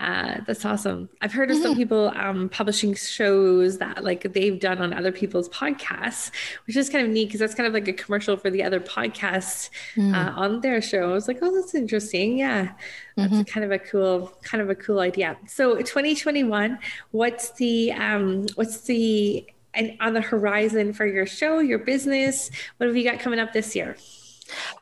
Uh, 0.00 0.38
that's 0.46 0.64
awesome. 0.64 1.08
I've 1.20 1.32
heard 1.32 1.50
of 1.50 1.56
mm-hmm. 1.56 1.64
some 1.64 1.76
people 1.76 2.12
um, 2.14 2.48
publishing 2.48 2.94
shows 2.94 3.78
that 3.78 4.04
like 4.04 4.32
they've 4.32 4.58
done 4.58 4.80
on 4.80 4.92
other 4.92 5.12
people's 5.12 5.48
podcasts, 5.48 6.30
which 6.66 6.76
is 6.76 6.88
kind 6.88 7.04
of 7.04 7.12
neat 7.12 7.26
because 7.26 7.40
that's 7.40 7.54
kind 7.54 7.66
of 7.66 7.72
like 7.72 7.88
a 7.88 7.92
commercial 7.92 8.36
for 8.36 8.50
the 8.50 8.62
other 8.62 8.80
podcasts 8.80 9.70
mm. 9.94 10.14
uh, 10.14 10.32
on 10.38 10.60
their 10.60 10.80
show. 10.80 11.10
I 11.10 11.12
was 11.12 11.28
like, 11.28 11.38
oh, 11.42 11.54
that's 11.54 11.74
interesting. 11.74 12.38
Yeah, 12.38 12.72
that's 13.16 13.32
mm-hmm. 13.32 13.42
kind 13.42 13.64
of 13.64 13.72
a 13.72 13.78
cool, 13.78 14.32
kind 14.42 14.62
of 14.62 14.70
a 14.70 14.74
cool 14.74 15.00
idea. 15.00 15.36
So 15.46 15.76
2021, 15.76 16.78
what's 17.10 17.50
the 17.52 17.92
um, 17.92 18.46
what's 18.54 18.82
the 18.82 19.46
and 19.74 19.96
on 20.00 20.14
the 20.14 20.22
horizon 20.22 20.92
for 20.92 21.06
your 21.06 21.26
show, 21.26 21.58
your 21.58 21.78
business? 21.78 22.50
What 22.76 22.86
have 22.86 22.96
you 22.96 23.04
got 23.04 23.20
coming 23.20 23.38
up 23.38 23.52
this 23.52 23.76
year? 23.76 23.96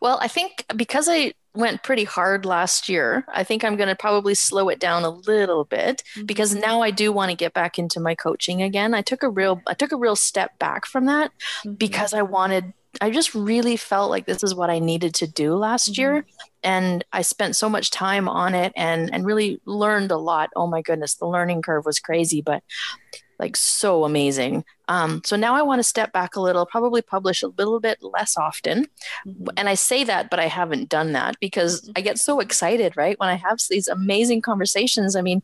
Well, 0.01 0.19
I 0.21 0.29
think 0.29 0.65
because 0.77 1.09
I 1.09 1.33
went 1.55 1.83
pretty 1.83 2.05
hard 2.05 2.45
last 2.45 2.89
year. 2.89 3.25
I 3.29 3.45
think 3.45 3.65
I'm 3.65 3.77
going 3.77 3.89
to 3.89 3.97
probably 3.97 4.35
slow 4.35 4.69
it 4.69 4.81
down 4.81 5.05
a 5.05 5.11
little 5.11 5.65
bit 5.65 6.03
mm-hmm. 6.15 6.27
because 6.27 6.55
now 6.55 6.83
I 6.83 6.91
do 6.91 7.13
want 7.13 7.31
to 7.31 7.37
get 7.37 7.55
back 7.55 7.79
into 7.79 8.01
my 8.01 8.15
coaching 8.15 8.61
again. 8.63 8.93
I 8.95 9.03
took 9.03 9.23
a 9.23 9.31
real 9.31 9.63
I 9.67 9.75
took 9.75 9.93
a 9.93 9.97
real 9.97 10.17
step 10.17 10.59
back 10.59 10.87
from 10.87 11.07
that 11.07 11.31
mm-hmm. 11.61 11.75
because 11.75 12.13
I 12.13 12.23
wanted 12.23 12.73
I 13.01 13.11
just 13.11 13.35
really 13.35 13.77
felt 13.77 14.11
like 14.11 14.27
this 14.27 14.43
is 14.45 14.55
what 14.55 14.71
I 14.71 14.79
needed 14.79 15.15
to 15.17 15.27
do 15.27 15.55
last 15.55 15.93
mm-hmm. 15.93 16.01
year 16.01 16.27
and 16.63 17.05
I 17.13 17.23
spent 17.23 17.57
so 17.57 17.69
much 17.69 17.91
time 17.91 18.29
on 18.29 18.55
it 18.55 18.73
and 18.77 19.13
and 19.13 19.25
really 19.25 19.61
learned 19.65 20.11
a 20.11 20.19
lot. 20.19 20.51
Oh 20.57 20.67
my 20.67 20.83
goodness, 20.83 21.15
the 21.15 21.27
learning 21.27 21.63
curve 21.63 21.85
was 21.87 22.01
crazy, 22.01 22.43
but 22.43 22.63
like 23.45 23.57
so 23.57 24.05
amazing. 24.05 24.65
Um, 24.89 25.21
so 25.23 25.37
now 25.37 25.55
I 25.55 25.61
want 25.61 25.79
to 25.81 25.85
step 25.85 26.15
back 26.15 26.35
a 26.35 26.41
little, 26.41 26.65
probably 26.65 27.03
publish 27.03 27.43
a 27.43 27.49
little 27.49 27.79
bit 27.79 27.99
less 28.01 28.39
often. 28.39 28.87
Mm-hmm. 29.27 29.49
And 29.59 29.69
I 29.69 29.75
say 29.75 30.03
that, 30.05 30.31
but 30.31 30.41
I 30.41 30.47
haven't 30.47 30.89
done 30.89 31.13
that 31.13 31.37
because 31.41 31.83
mm-hmm. 31.83 31.93
I 31.97 32.01
get 32.01 32.19
so 32.19 32.41
excited, 32.41 32.97
right? 32.97 33.21
When 33.21 33.29
I 33.29 33.35
have 33.35 33.59
these 33.69 33.87
amazing 33.87 34.41
conversations. 34.41 35.15
I 35.15 35.21
mean, 35.21 35.43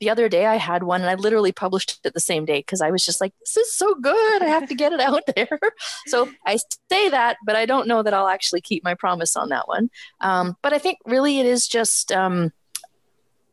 the 0.00 0.08
other 0.08 0.26
day 0.26 0.46
I 0.46 0.56
had 0.56 0.84
one 0.84 1.02
and 1.02 1.10
I 1.10 1.16
literally 1.16 1.52
published 1.52 2.00
it 2.02 2.14
the 2.14 2.20
same 2.20 2.46
day 2.46 2.60
because 2.60 2.80
I 2.80 2.90
was 2.90 3.04
just 3.04 3.20
like, 3.20 3.34
this 3.40 3.58
is 3.58 3.74
so 3.74 3.94
good. 3.94 4.42
I 4.42 4.46
have 4.46 4.66
to 4.70 4.74
get 4.74 4.94
it 4.94 5.00
out 5.00 5.22
there. 5.36 5.60
so 6.06 6.30
I 6.46 6.58
say 6.90 7.10
that, 7.10 7.36
but 7.44 7.56
I 7.56 7.66
don't 7.66 7.86
know 7.86 8.02
that 8.02 8.14
I'll 8.14 8.28
actually 8.28 8.62
keep 8.62 8.82
my 8.82 8.94
promise 8.94 9.36
on 9.36 9.50
that 9.50 9.68
one. 9.68 9.90
Um, 10.22 10.56
but 10.62 10.72
I 10.72 10.78
think 10.78 10.96
really 11.04 11.40
it 11.40 11.46
is 11.46 11.68
just, 11.68 12.10
um, 12.10 12.52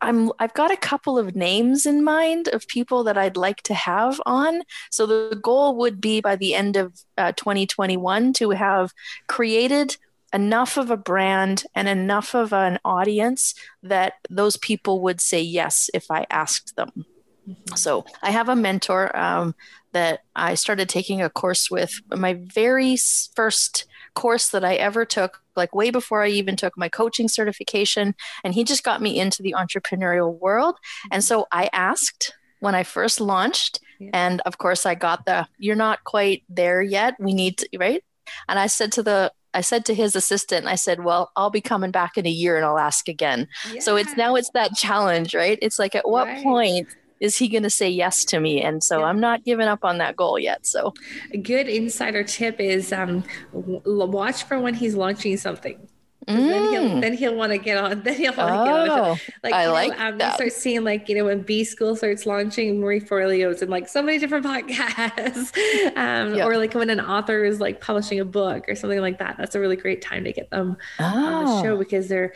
I'm 0.02 0.32
I've 0.38 0.52
got 0.54 0.72
a 0.72 0.76
couple 0.76 1.18
of 1.18 1.36
names 1.36 1.86
in 1.86 2.04
mind 2.04 2.48
of 2.48 2.66
people 2.66 3.04
that 3.04 3.16
I'd 3.16 3.36
like 3.36 3.62
to 3.62 3.74
have 3.74 4.20
on. 4.26 4.62
So 4.90 5.06
the 5.06 5.36
goal 5.40 5.76
would 5.76 6.00
be 6.00 6.20
by 6.20 6.36
the 6.36 6.54
end 6.54 6.76
of 6.76 6.92
uh, 7.16 7.32
2021 7.32 8.32
to 8.34 8.50
have 8.50 8.92
created 9.28 9.96
enough 10.34 10.76
of 10.76 10.90
a 10.90 10.96
brand 10.96 11.64
and 11.74 11.88
enough 11.88 12.34
of 12.34 12.52
an 12.52 12.78
audience 12.84 13.54
that 13.82 14.14
those 14.28 14.56
people 14.56 15.00
would 15.02 15.20
say 15.20 15.40
yes 15.40 15.88
if 15.94 16.10
I 16.10 16.26
asked 16.30 16.74
them. 16.76 17.06
Mm-hmm. 17.48 17.76
So 17.76 18.04
I 18.22 18.30
have 18.30 18.48
a 18.48 18.56
mentor 18.56 19.16
um, 19.16 19.54
that 19.92 20.20
I 20.34 20.54
started 20.54 20.88
taking 20.88 21.20
a 21.20 21.30
course 21.30 21.70
with. 21.70 22.00
My 22.10 22.34
very 22.34 22.96
first 23.34 23.86
course 24.14 24.48
that 24.48 24.64
I 24.64 24.74
ever 24.74 25.04
took, 25.04 25.41
like 25.56 25.74
way 25.74 25.90
before 25.90 26.22
I 26.22 26.28
even 26.28 26.56
took 26.56 26.76
my 26.76 26.88
coaching 26.88 27.28
certification. 27.28 28.14
And 28.44 28.54
he 28.54 28.64
just 28.64 28.84
got 28.84 29.02
me 29.02 29.18
into 29.18 29.42
the 29.42 29.54
entrepreneurial 29.56 30.38
world. 30.38 30.76
And 31.10 31.22
mm-hmm. 31.22 31.26
so 31.26 31.46
I 31.52 31.68
asked 31.72 32.34
when 32.60 32.74
I 32.74 32.84
first 32.84 33.20
launched, 33.20 33.80
yeah. 33.98 34.10
and 34.12 34.40
of 34.46 34.58
course 34.58 34.86
I 34.86 34.94
got 34.94 35.26
the, 35.26 35.48
you're 35.58 35.76
not 35.76 36.04
quite 36.04 36.44
there 36.48 36.80
yet. 36.80 37.14
We 37.18 37.34
need 37.34 37.58
to, 37.58 37.68
right? 37.78 38.04
And 38.48 38.58
I 38.58 38.68
said 38.68 38.92
to 38.92 39.02
the, 39.02 39.32
I 39.54 39.60
said 39.60 39.84
to 39.86 39.94
his 39.94 40.16
assistant, 40.16 40.66
I 40.66 40.76
said, 40.76 41.04
well, 41.04 41.30
I'll 41.36 41.50
be 41.50 41.60
coming 41.60 41.90
back 41.90 42.16
in 42.16 42.26
a 42.26 42.30
year 42.30 42.56
and 42.56 42.64
I'll 42.64 42.78
ask 42.78 43.08
again. 43.08 43.48
Yeah. 43.70 43.80
So 43.80 43.96
it's 43.96 44.16
now 44.16 44.34
it's 44.36 44.50
that 44.54 44.74
challenge, 44.74 45.34
right? 45.34 45.58
It's 45.60 45.78
like 45.78 45.94
at 45.94 46.08
what 46.08 46.26
right. 46.26 46.42
point 46.42 46.88
is 47.22 47.38
he 47.38 47.46
going 47.48 47.62
to 47.62 47.70
say 47.70 47.88
yes 47.88 48.24
to 48.26 48.40
me? 48.40 48.60
And 48.60 48.82
so 48.82 48.98
yeah. 48.98 49.06
I'm 49.06 49.20
not 49.20 49.44
giving 49.44 49.68
up 49.68 49.84
on 49.84 49.98
that 49.98 50.16
goal 50.16 50.40
yet. 50.40 50.66
So 50.66 50.92
a 51.30 51.38
good 51.38 51.68
insider 51.68 52.24
tip 52.24 52.58
is 52.58 52.92
um, 52.92 53.22
watch 53.52 54.42
for 54.42 54.58
when 54.58 54.74
he's 54.74 54.96
launching 54.96 55.36
something. 55.36 55.88
Mm. 56.26 56.48
Then 56.48 56.72
he'll 56.72 57.00
then 57.00 57.12
he'll 57.14 57.34
want 57.36 57.52
to 57.52 57.58
get 57.58 57.78
on. 57.78 58.02
Then 58.02 58.14
he'll 58.14 58.34
want 58.34 58.48
to 58.48 58.60
oh, 58.60 58.84
get 58.84 59.00
on. 59.00 59.18
Like 59.44 59.54
I 59.54 59.70
like 59.70 59.96
know, 59.96 60.08
um, 60.08 60.18
that. 60.18 60.30
You 60.30 60.34
start 60.34 60.52
seeing 60.52 60.84
like 60.84 61.08
you 61.08 61.16
know 61.16 61.24
when 61.26 61.42
B 61.42 61.62
School 61.64 61.94
starts 61.94 62.26
launching 62.26 62.80
Marie 62.80 63.00
Forleo's 63.00 63.62
and 63.62 63.70
like 63.70 63.88
so 63.88 64.02
many 64.02 64.18
different 64.18 64.44
podcasts, 64.46 65.96
um, 65.96 66.34
or 66.40 66.56
like 66.56 66.74
when 66.74 66.90
an 66.90 67.00
author 67.00 67.44
is 67.44 67.60
like 67.60 67.80
publishing 67.80 68.20
a 68.20 68.24
book 68.24 68.68
or 68.68 68.74
something 68.74 69.00
like 69.00 69.18
that. 69.18 69.36
That's 69.36 69.54
a 69.54 69.60
really 69.60 69.76
great 69.76 70.02
time 70.02 70.24
to 70.24 70.32
get 70.32 70.50
them 70.50 70.76
oh. 70.98 71.04
on 71.04 71.44
the 71.44 71.62
show 71.62 71.74
oh. 71.74 71.78
because 71.78 72.08
they're 72.08 72.34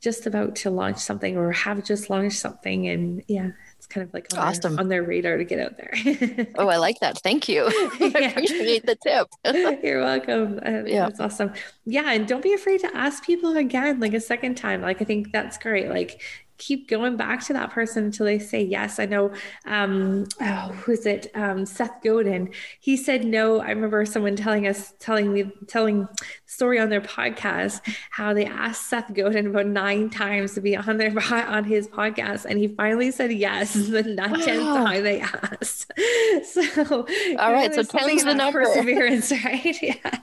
just 0.00 0.26
about 0.26 0.56
to 0.56 0.70
launch 0.70 0.98
something 0.98 1.36
or 1.38 1.50
have 1.52 1.82
just 1.84 2.10
launched 2.10 2.38
something, 2.38 2.88
and 2.88 3.22
yeah, 3.26 3.50
it's 3.84 3.92
kind 3.92 4.06
of 4.06 4.14
like 4.14 4.26
on, 4.32 4.38
awesome. 4.38 4.76
their, 4.76 4.80
on 4.80 4.88
their 4.88 5.02
radar 5.02 5.36
to 5.36 5.44
get 5.44 5.60
out 5.60 5.76
there. 5.76 6.46
oh, 6.56 6.68
I 6.68 6.78
like 6.78 7.00
that. 7.00 7.18
Thank 7.18 7.48
you. 7.48 7.64
I 7.68 8.30
appreciate 8.30 8.86
the 8.86 8.96
tip. 9.02 9.28
You're 9.84 10.00
welcome. 10.00 10.58
Yeah. 10.86 11.04
That's 11.04 11.20
awesome. 11.20 11.52
Yeah. 11.84 12.10
And 12.10 12.26
don't 12.26 12.42
be 12.42 12.54
afraid 12.54 12.80
to 12.80 12.96
ask 12.96 13.24
people 13.24 13.56
again, 13.58 14.00
like 14.00 14.14
a 14.14 14.20
second 14.20 14.54
time. 14.54 14.80
Like, 14.80 15.02
I 15.02 15.04
think 15.04 15.32
that's 15.32 15.58
great. 15.58 15.90
Like, 15.90 16.22
keep 16.58 16.88
going 16.88 17.16
back 17.16 17.44
to 17.44 17.52
that 17.52 17.70
person 17.70 18.04
until 18.04 18.26
they 18.26 18.38
say 18.38 18.62
yes. 18.62 18.98
I 18.98 19.06
know, 19.06 19.32
um, 19.66 20.26
oh, 20.40 20.72
who's 20.84 21.06
it? 21.06 21.30
Um, 21.34 21.66
Seth 21.66 22.02
Godin. 22.02 22.50
He 22.80 22.96
said 22.96 23.24
no. 23.24 23.60
I 23.60 23.70
remember 23.70 24.04
someone 24.04 24.36
telling 24.36 24.66
us, 24.66 24.92
telling 24.98 25.32
me, 25.32 25.50
telling 25.66 26.08
story 26.46 26.78
on 26.78 26.88
their 26.88 27.00
podcast 27.00 27.80
how 28.10 28.32
they 28.32 28.46
asked 28.46 28.88
Seth 28.88 29.12
Godin 29.12 29.48
about 29.48 29.66
nine 29.66 30.10
times 30.10 30.54
to 30.54 30.60
be 30.60 30.76
on 30.76 30.98
their 30.98 31.12
on 31.32 31.64
his 31.64 31.88
podcast, 31.88 32.44
and 32.44 32.58
he 32.58 32.68
finally 32.68 33.10
said 33.10 33.32
yes 33.32 33.74
the 33.88 34.02
ninth 34.02 34.46
wow. 34.46 34.84
time 34.84 35.02
they 35.02 35.20
asked. 35.20 35.90
So, 36.44 37.06
all 37.38 37.52
right, 37.52 37.72
so 37.74 37.82
ten's 37.82 38.24
the 38.24 38.34
number. 38.34 38.60
Perseverance, 38.64 39.30
right? 39.44 39.82
Yeah 39.82 40.20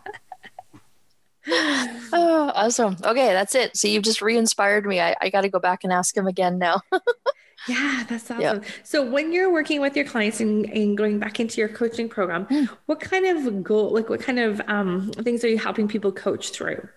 oh, 1.47 2.51
awesome. 2.55 2.97
Okay, 3.03 3.33
that's 3.33 3.55
it. 3.55 3.75
So 3.77 3.87
you've 3.87 4.03
just 4.03 4.21
re-inspired 4.21 4.85
me. 4.85 4.99
I, 4.99 5.15
I 5.21 5.29
got 5.29 5.41
to 5.41 5.49
go 5.49 5.59
back 5.59 5.83
and 5.83 5.91
ask 5.93 6.15
him 6.15 6.27
again 6.27 6.57
now. 6.57 6.81
yeah, 7.67 8.03
that's 8.07 8.29
awesome. 8.29 8.41
Yep. 8.41 8.65
So 8.83 9.09
when 9.09 9.31
you're 9.31 9.51
working 9.51 9.81
with 9.81 9.95
your 9.95 10.05
clients 10.05 10.39
and, 10.39 10.65
and 10.65 10.97
going 10.97 11.19
back 11.19 11.39
into 11.39 11.59
your 11.59 11.69
coaching 11.69 12.09
program, 12.09 12.45
mm. 12.47 12.69
what 12.85 12.99
kind 12.99 13.25
of 13.25 13.63
goal, 13.63 13.93
like 13.93 14.09
what 14.09 14.21
kind 14.21 14.39
of 14.39 14.61
um, 14.67 15.11
things 15.11 15.43
are 15.43 15.49
you 15.49 15.57
helping 15.57 15.87
people 15.87 16.11
coach 16.11 16.51
through? 16.51 16.87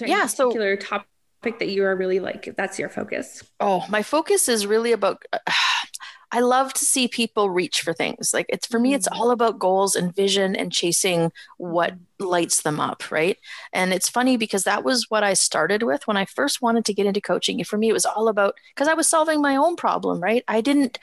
yeah, 0.00 0.26
So 0.26 0.48
particular 0.48 0.80
so 0.80 0.86
topic 0.86 1.58
that 1.58 1.68
you 1.68 1.84
are 1.84 1.94
really 1.94 2.20
like 2.20 2.54
that's 2.56 2.78
your 2.78 2.88
focus? 2.88 3.42
Oh, 3.60 3.84
my 3.88 4.02
focus 4.02 4.48
is 4.48 4.66
really 4.66 4.92
about 4.92 5.22
uh, 5.32 5.38
I 6.32 6.40
love 6.40 6.72
to 6.74 6.84
see 6.84 7.08
people 7.08 7.50
reach 7.50 7.82
for 7.82 7.92
things. 7.92 8.34
Like 8.34 8.46
it's 8.48 8.66
for 8.66 8.78
me, 8.78 8.94
it's 8.94 9.08
mm. 9.08 9.16
all 9.16 9.30
about 9.30 9.58
goals 9.58 9.94
and 9.94 10.14
vision 10.14 10.56
and 10.56 10.72
chasing 10.72 11.32
what 11.58 11.94
lights 12.18 12.62
them 12.62 12.80
up, 12.80 13.10
right? 13.10 13.38
And 13.72 13.92
it's 13.92 14.08
funny 14.08 14.36
because 14.36 14.64
that 14.64 14.84
was 14.84 15.06
what 15.08 15.22
I 15.22 15.34
started 15.34 15.82
with 15.82 16.06
when 16.06 16.16
I 16.16 16.24
first 16.24 16.60
wanted 16.60 16.84
to 16.86 16.94
get 16.94 17.06
into 17.06 17.20
coaching. 17.20 17.62
For 17.64 17.78
me, 17.78 17.88
it 17.88 17.94
was 17.94 18.06
all 18.06 18.28
about 18.28 18.54
because 18.74 18.88
I 18.88 18.94
was 18.94 19.08
solving 19.08 19.40
my 19.40 19.56
own 19.56 19.76
problem, 19.76 20.20
right? 20.20 20.42
I 20.48 20.60
didn't 20.60 20.98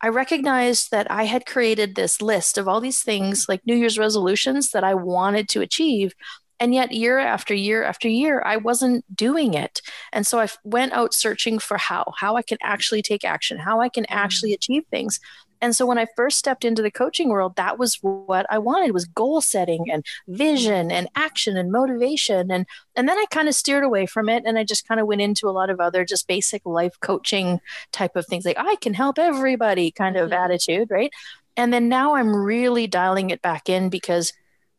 I 0.00 0.08
recognized 0.08 0.92
that 0.92 1.10
I 1.10 1.24
had 1.24 1.44
created 1.44 1.94
this 1.94 2.22
list 2.22 2.56
of 2.56 2.68
all 2.68 2.80
these 2.80 3.02
things 3.02 3.46
like 3.48 3.66
New 3.66 3.74
Year's 3.74 3.98
resolutions 3.98 4.70
that 4.70 4.84
I 4.84 4.94
wanted 4.94 5.48
to 5.50 5.60
achieve. 5.60 6.14
And 6.60 6.74
yet, 6.74 6.92
year 6.92 7.18
after 7.18 7.54
year 7.54 7.84
after 7.84 8.08
year, 8.08 8.42
I 8.44 8.56
wasn't 8.56 9.04
doing 9.14 9.54
it. 9.54 9.80
And 10.12 10.26
so 10.26 10.40
I 10.40 10.48
went 10.64 10.92
out 10.92 11.14
searching 11.14 11.58
for 11.58 11.76
how, 11.76 12.12
how 12.18 12.36
I 12.36 12.42
can 12.42 12.58
actually 12.62 13.02
take 13.02 13.24
action, 13.24 13.58
how 13.58 13.80
I 13.80 13.88
can 13.88 14.04
mm. 14.04 14.10
actually 14.10 14.52
achieve 14.52 14.84
things. 14.90 15.20
And 15.60 15.74
so 15.74 15.86
when 15.86 15.98
I 15.98 16.06
first 16.16 16.38
stepped 16.38 16.64
into 16.64 16.82
the 16.82 16.90
coaching 16.90 17.30
world, 17.30 17.56
that 17.56 17.78
was 17.78 17.98
what 18.00 18.46
I 18.48 18.58
wanted 18.58 18.92
was 18.92 19.06
goal 19.06 19.40
setting 19.40 19.90
and 19.90 20.04
vision 20.28 20.90
and 20.90 21.08
action 21.16 21.56
and 21.56 21.72
motivation. 21.72 22.50
And 22.50 22.66
and 22.94 23.08
then 23.08 23.18
I 23.18 23.24
kind 23.30 23.48
of 23.48 23.54
steered 23.54 23.84
away 23.84 24.06
from 24.06 24.28
it 24.28 24.44
and 24.46 24.58
I 24.58 24.64
just 24.64 24.86
kind 24.86 25.00
of 25.00 25.06
went 25.06 25.20
into 25.20 25.48
a 25.48 25.50
lot 25.50 25.70
of 25.70 25.80
other 25.80 26.04
just 26.04 26.28
basic 26.28 26.64
life 26.64 26.94
coaching 27.00 27.60
type 27.92 28.16
of 28.16 28.26
things 28.26 28.44
like 28.44 28.58
I 28.58 28.76
can 28.76 28.94
help 28.94 29.18
everybody 29.18 29.90
kind 29.90 30.16
of 30.16 30.30
mm-hmm. 30.30 30.44
attitude, 30.44 30.90
right? 30.90 31.10
And 31.56 31.72
then 31.72 31.88
now 31.88 32.14
I'm 32.14 32.34
really 32.34 32.86
dialing 32.86 33.30
it 33.30 33.42
back 33.42 33.68
in 33.68 33.88
because 33.88 34.32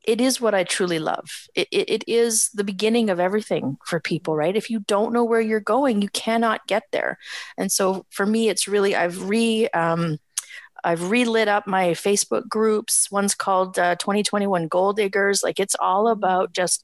it 0.10 0.20
is 0.20 0.42
what 0.42 0.56
I 0.56 0.64
truly 0.64 0.98
love. 0.98 1.48
It, 1.54 1.68
it, 1.72 1.90
it 1.90 2.04
is 2.08 2.50
the 2.56 2.64
beginning 2.64 3.12
of 3.12 3.20
everything 3.20 3.78
for 3.86 4.00
people, 4.00 4.36
right? 4.36 4.56
If 4.56 4.72
you 4.72 4.80
don't 4.80 5.14
know 5.14 5.24
where 5.24 5.40
you're 5.40 5.60
going, 5.60 6.02
you 6.02 6.10
cannot 6.10 6.66
get 6.66 6.84
there. 6.92 7.20
And 7.60 7.72
so 7.72 8.08
for 8.10 8.26
me, 8.26 8.50
it's 8.50 8.68
really, 8.68 8.96
I've 8.96 9.30
re, 9.30 9.68
um, 9.70 10.18
I've 10.84 11.12
relit 11.12 11.48
up 11.48 11.68
my 11.68 11.90
Facebook 11.90 12.50
groups. 12.50 13.12
One's 13.12 13.36
called 13.36 13.78
uh, 13.78 13.98
2021 13.98 14.68
Goal 14.68 14.94
Diggers. 14.94 15.44
Like 15.44 15.60
it's 15.60 15.76
all 15.80 16.08
about 16.08 16.54
just 16.54 16.84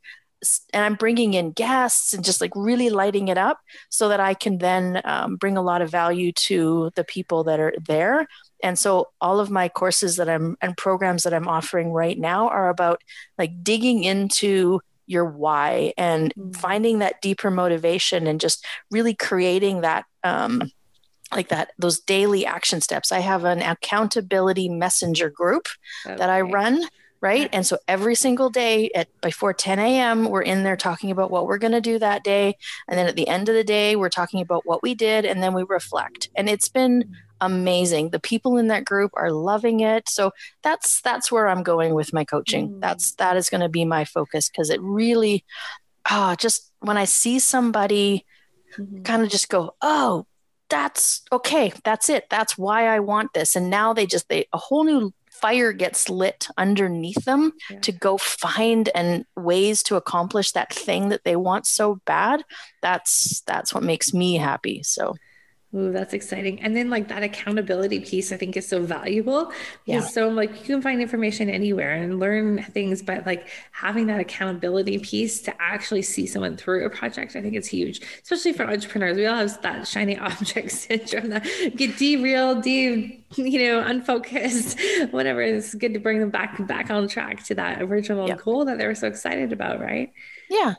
and 0.73 0.83
I'm 0.83 0.95
bringing 0.95 1.33
in 1.33 1.51
guests 1.51 2.13
and 2.13 2.23
just 2.23 2.41
like 2.41 2.51
really 2.55 2.89
lighting 2.89 3.29
it 3.29 3.37
up 3.37 3.59
so 3.89 4.09
that 4.09 4.19
I 4.19 4.33
can 4.33 4.57
then 4.59 5.01
um, 5.03 5.35
bring 5.37 5.57
a 5.57 5.61
lot 5.61 5.81
of 5.81 5.89
value 5.89 6.31
to 6.33 6.91
the 6.95 7.03
people 7.03 7.43
that 7.45 7.59
are 7.59 7.73
there. 7.85 8.27
And 8.63 8.77
so 8.77 9.09
all 9.21 9.39
of 9.39 9.49
my 9.49 9.69
courses 9.69 10.17
that 10.17 10.29
I'm 10.29 10.57
and 10.61 10.75
programs 10.77 11.23
that 11.23 11.33
I'm 11.33 11.47
offering 11.47 11.91
right 11.91 12.17
now 12.17 12.49
are 12.49 12.69
about 12.69 13.01
like 13.37 13.63
digging 13.63 14.03
into 14.03 14.81
your 15.07 15.25
why 15.25 15.93
and 15.97 16.33
mm-hmm. 16.35 16.51
finding 16.51 16.99
that 16.99 17.21
deeper 17.21 17.51
motivation 17.51 18.27
and 18.27 18.39
just 18.39 18.65
really 18.91 19.13
creating 19.13 19.81
that 19.81 20.05
um, 20.23 20.71
like 21.31 21.49
that 21.49 21.71
those 21.77 21.99
daily 21.99 22.45
action 22.45 22.81
steps 22.81 23.11
i 23.11 23.19
have 23.19 23.45
an 23.45 23.61
accountability 23.61 24.69
messenger 24.69 25.29
group 25.29 25.67
okay. 26.05 26.15
that 26.15 26.29
i 26.29 26.41
run 26.41 26.83
right? 27.25 27.49
And 27.51 27.65
so 27.65 27.79
every 27.87 28.13
single 28.13 28.51
day 28.51 28.91
at 28.93 29.07
before 29.19 29.51
10 29.51 29.79
a.m., 29.79 30.29
we're 30.29 30.43
in 30.43 30.61
there 30.61 30.77
talking 30.77 31.09
about 31.09 31.31
what 31.31 31.47
we're 31.47 31.57
going 31.57 31.71
to 31.71 31.81
do 31.81 31.97
that 31.97 32.23
day. 32.23 32.55
And 32.87 32.99
then 32.99 33.07
at 33.07 33.15
the 33.15 33.27
end 33.27 33.49
of 33.49 33.55
the 33.55 33.63
day, 33.63 33.95
we're 33.95 34.09
talking 34.09 34.41
about 34.41 34.61
what 34.63 34.83
we 34.83 34.93
did 34.93 35.25
and 35.25 35.41
then 35.41 35.55
we 35.55 35.63
reflect. 35.63 36.29
And 36.35 36.47
it's 36.47 36.69
been 36.69 37.15
amazing. 37.41 38.11
The 38.11 38.19
people 38.19 38.57
in 38.57 38.67
that 38.67 38.85
group 38.85 39.09
are 39.15 39.31
loving 39.31 39.79
it. 39.79 40.07
So 40.07 40.33
that's 40.61 41.01
that's 41.01 41.31
where 41.31 41.47
I'm 41.47 41.63
going 41.63 41.95
with 41.95 42.13
my 42.13 42.25
coaching. 42.25 42.69
Mm. 42.69 42.81
That's 42.81 43.15
that 43.15 43.37
is 43.37 43.49
going 43.49 43.61
to 43.61 43.69
be 43.69 43.85
my 43.85 44.05
focus 44.05 44.47
because 44.47 44.69
it 44.69 44.79
really 44.83 45.43
ah 46.07 46.33
oh, 46.33 46.35
just 46.35 46.71
when 46.81 46.95
I 46.95 47.05
see 47.05 47.39
somebody 47.39 48.23
mm-hmm. 48.77 49.01
kind 49.01 49.23
of 49.23 49.29
just 49.29 49.49
go, 49.49 49.73
"Oh, 49.81 50.27
that's 50.69 51.23
okay. 51.31 51.73
That's 51.83 52.07
it. 52.07 52.29
That's 52.29 52.55
why 52.55 52.87
I 52.87 52.99
want 52.99 53.33
this." 53.33 53.55
And 53.55 53.71
now 53.71 53.93
they 53.93 54.05
just 54.05 54.29
they 54.29 54.45
a 54.53 54.59
whole 54.59 54.83
new 54.83 55.11
fire 55.45 55.73
gets 55.73 56.09
lit 56.09 56.47
underneath 56.57 57.23
them 57.25 57.53
yeah. 57.69 57.79
to 57.79 57.91
go 57.91 58.17
find 58.17 58.89
and 58.95 59.25
ways 59.35 59.83
to 59.83 59.95
accomplish 59.95 60.53
that 60.53 60.73
thing 60.73 61.09
that 61.09 61.23
they 61.23 61.35
want 61.35 61.67
so 61.67 62.01
bad 62.05 62.43
that's 62.81 63.41
that's 63.41 63.71
what 63.71 63.83
makes 63.83 64.11
me 64.11 64.37
happy 64.37 64.81
so 64.81 65.13
Ooh, 65.75 65.91
that's 65.91 66.13
exciting. 66.13 66.61
And 66.61 66.75
then 66.75 66.89
like 66.89 67.09
that 67.09 67.21
accountability 67.21 67.99
piece 67.99 68.31
I 68.31 68.37
think 68.37 68.55
is 68.55 68.67
so 68.67 68.81
valuable 68.81 69.51
yeah. 69.85 69.99
so 69.99 70.29
like 70.29 70.51
you 70.61 70.65
can 70.65 70.81
find 70.81 71.01
information 71.01 71.49
anywhere 71.49 71.91
and 71.91 72.19
learn 72.19 72.63
things, 72.63 73.01
but 73.01 73.25
like 73.25 73.49
having 73.71 74.07
that 74.07 74.19
accountability 74.19 74.99
piece 74.99 75.41
to 75.41 75.61
actually 75.61 76.01
see 76.01 76.25
someone 76.25 76.55
through 76.55 76.85
a 76.85 76.89
project, 76.89 77.35
I 77.35 77.41
think 77.41 77.55
it's 77.55 77.67
huge, 77.67 78.01
especially 78.23 78.53
for 78.53 78.63
entrepreneurs. 78.63 79.17
We 79.17 79.25
all 79.25 79.37
have 79.37 79.61
that 79.61 79.87
shiny 79.87 80.17
object 80.19 80.71
syndrome 80.71 81.29
that 81.29 81.43
get 81.75 81.97
derailed, 81.97 82.63
de, 82.63 83.23
you 83.35 83.59
know, 83.67 83.79
unfocused, 83.81 84.79
whatever. 85.11 85.41
It's 85.41 85.75
good 85.75 85.93
to 85.93 85.99
bring 85.99 86.19
them 86.19 86.29
back 86.29 86.65
back 86.67 86.89
on 86.89 87.07
track 87.07 87.43
to 87.45 87.55
that 87.55 87.81
original 87.81 88.27
yep. 88.27 88.41
goal 88.41 88.65
that 88.65 88.77
they 88.77 88.87
were 88.87 88.95
so 88.95 89.07
excited 89.07 89.51
about, 89.51 89.79
right? 89.79 90.13
Yeah 90.49 90.75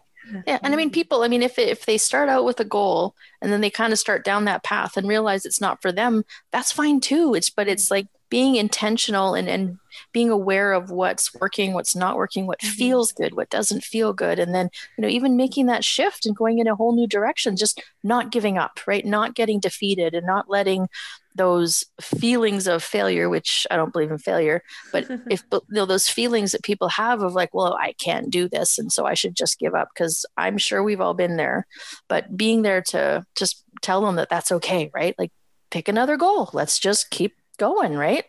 yeah 0.47 0.59
and 0.63 0.73
i 0.73 0.77
mean 0.77 0.91
people 0.91 1.23
i 1.23 1.29
mean 1.29 1.43
if 1.43 1.59
if 1.59 1.87
they 1.87 1.99
start 1.99 2.29
out 2.29 2.45
with 2.45 2.61
a 2.61 2.65
goal 2.65 3.15
and 3.41 3.53
then 3.53 3.61
they 3.61 3.71
kind 3.71 3.93
of 3.93 3.99
start 3.99 4.25
down 4.25 4.45
that 4.45 4.65
path 4.65 4.97
and 4.97 5.09
realize 5.09 5.45
it's 5.45 5.61
not 5.61 5.81
for 5.81 5.93
them 5.93 6.25
that's 6.53 6.73
fine 6.73 7.01
too. 7.01 7.35
It's 7.35 7.51
but 7.51 7.69
it's 7.69 7.91
like 7.91 8.07
being 8.29 8.57
intentional 8.57 9.35
and 9.35 9.49
and 9.49 9.79
being 10.13 10.31
aware 10.31 10.73
of 10.73 10.91
what's 10.91 11.33
working 11.35 11.75
what's 11.75 11.95
not 11.95 12.17
working 12.17 12.47
what 12.47 12.59
mm-hmm. 12.59 12.75
feels 12.75 13.13
good 13.13 13.37
what 13.37 13.51
doesn't 13.51 13.85
feel 13.85 14.13
good 14.13 14.39
and 14.39 14.55
then 14.55 14.69
you 14.97 15.03
know 15.03 15.09
even 15.09 15.37
making 15.37 15.67
that 15.67 15.85
shift 15.85 16.27
and 16.27 16.37
going 16.37 16.59
in 16.59 16.67
a 16.67 16.75
whole 16.75 16.95
new 16.95 17.07
direction 17.07 17.57
just 17.57 17.81
not 18.03 18.33
giving 18.33 18.59
up 18.59 18.81
right? 18.87 19.05
Not 19.05 19.35
getting 19.35 19.61
defeated 19.61 20.15
and 20.15 20.27
not 20.27 20.51
letting 20.51 20.89
those 21.37 21.85
feelings 22.01 22.67
of 22.67 22.83
failure, 22.83 23.29
which 23.29 23.67
I 23.71 23.77
don't 23.77 23.93
believe 23.93 24.11
in 24.11 24.19
failure, 24.19 24.63
but 24.93 25.07
if 25.31 25.45
you 25.53 25.61
know 25.71 25.87
those 25.87 26.09
feelings 26.09 26.53
that 26.53 26.63
people 26.63 26.89
have 26.89 27.23
of 27.23 27.35
like, 27.35 27.55
well, 27.55 27.75
I 27.75 27.93
can't 27.93 28.31
do 28.31 28.49
this, 28.49 28.79
and 28.79 28.93
so 28.93 29.07
I 29.07 29.15
should 29.15 29.37
just 29.37 29.59
give 29.59 29.75
up 29.75 29.89
because 29.95 30.25
I'm 30.37 30.59
sure 30.59 30.83
we've 30.83 31.01
all 31.01 31.15
been 31.15 31.37
there. 31.37 31.67
But 32.09 32.37
being 32.37 32.63
there 32.63 32.83
to 32.83 33.25
just 33.37 33.65
tell 33.83 34.05
them 34.05 34.17
that 34.17 34.29
that's 34.29 34.53
okay, 34.53 34.91
right? 34.95 35.15
Like, 35.19 35.33
pick 35.71 35.89
another 35.89 36.17
goal. 36.17 36.51
Let's 36.53 36.79
just 36.79 37.11
keep 37.11 37.35
going, 37.59 37.95
right? 37.95 38.25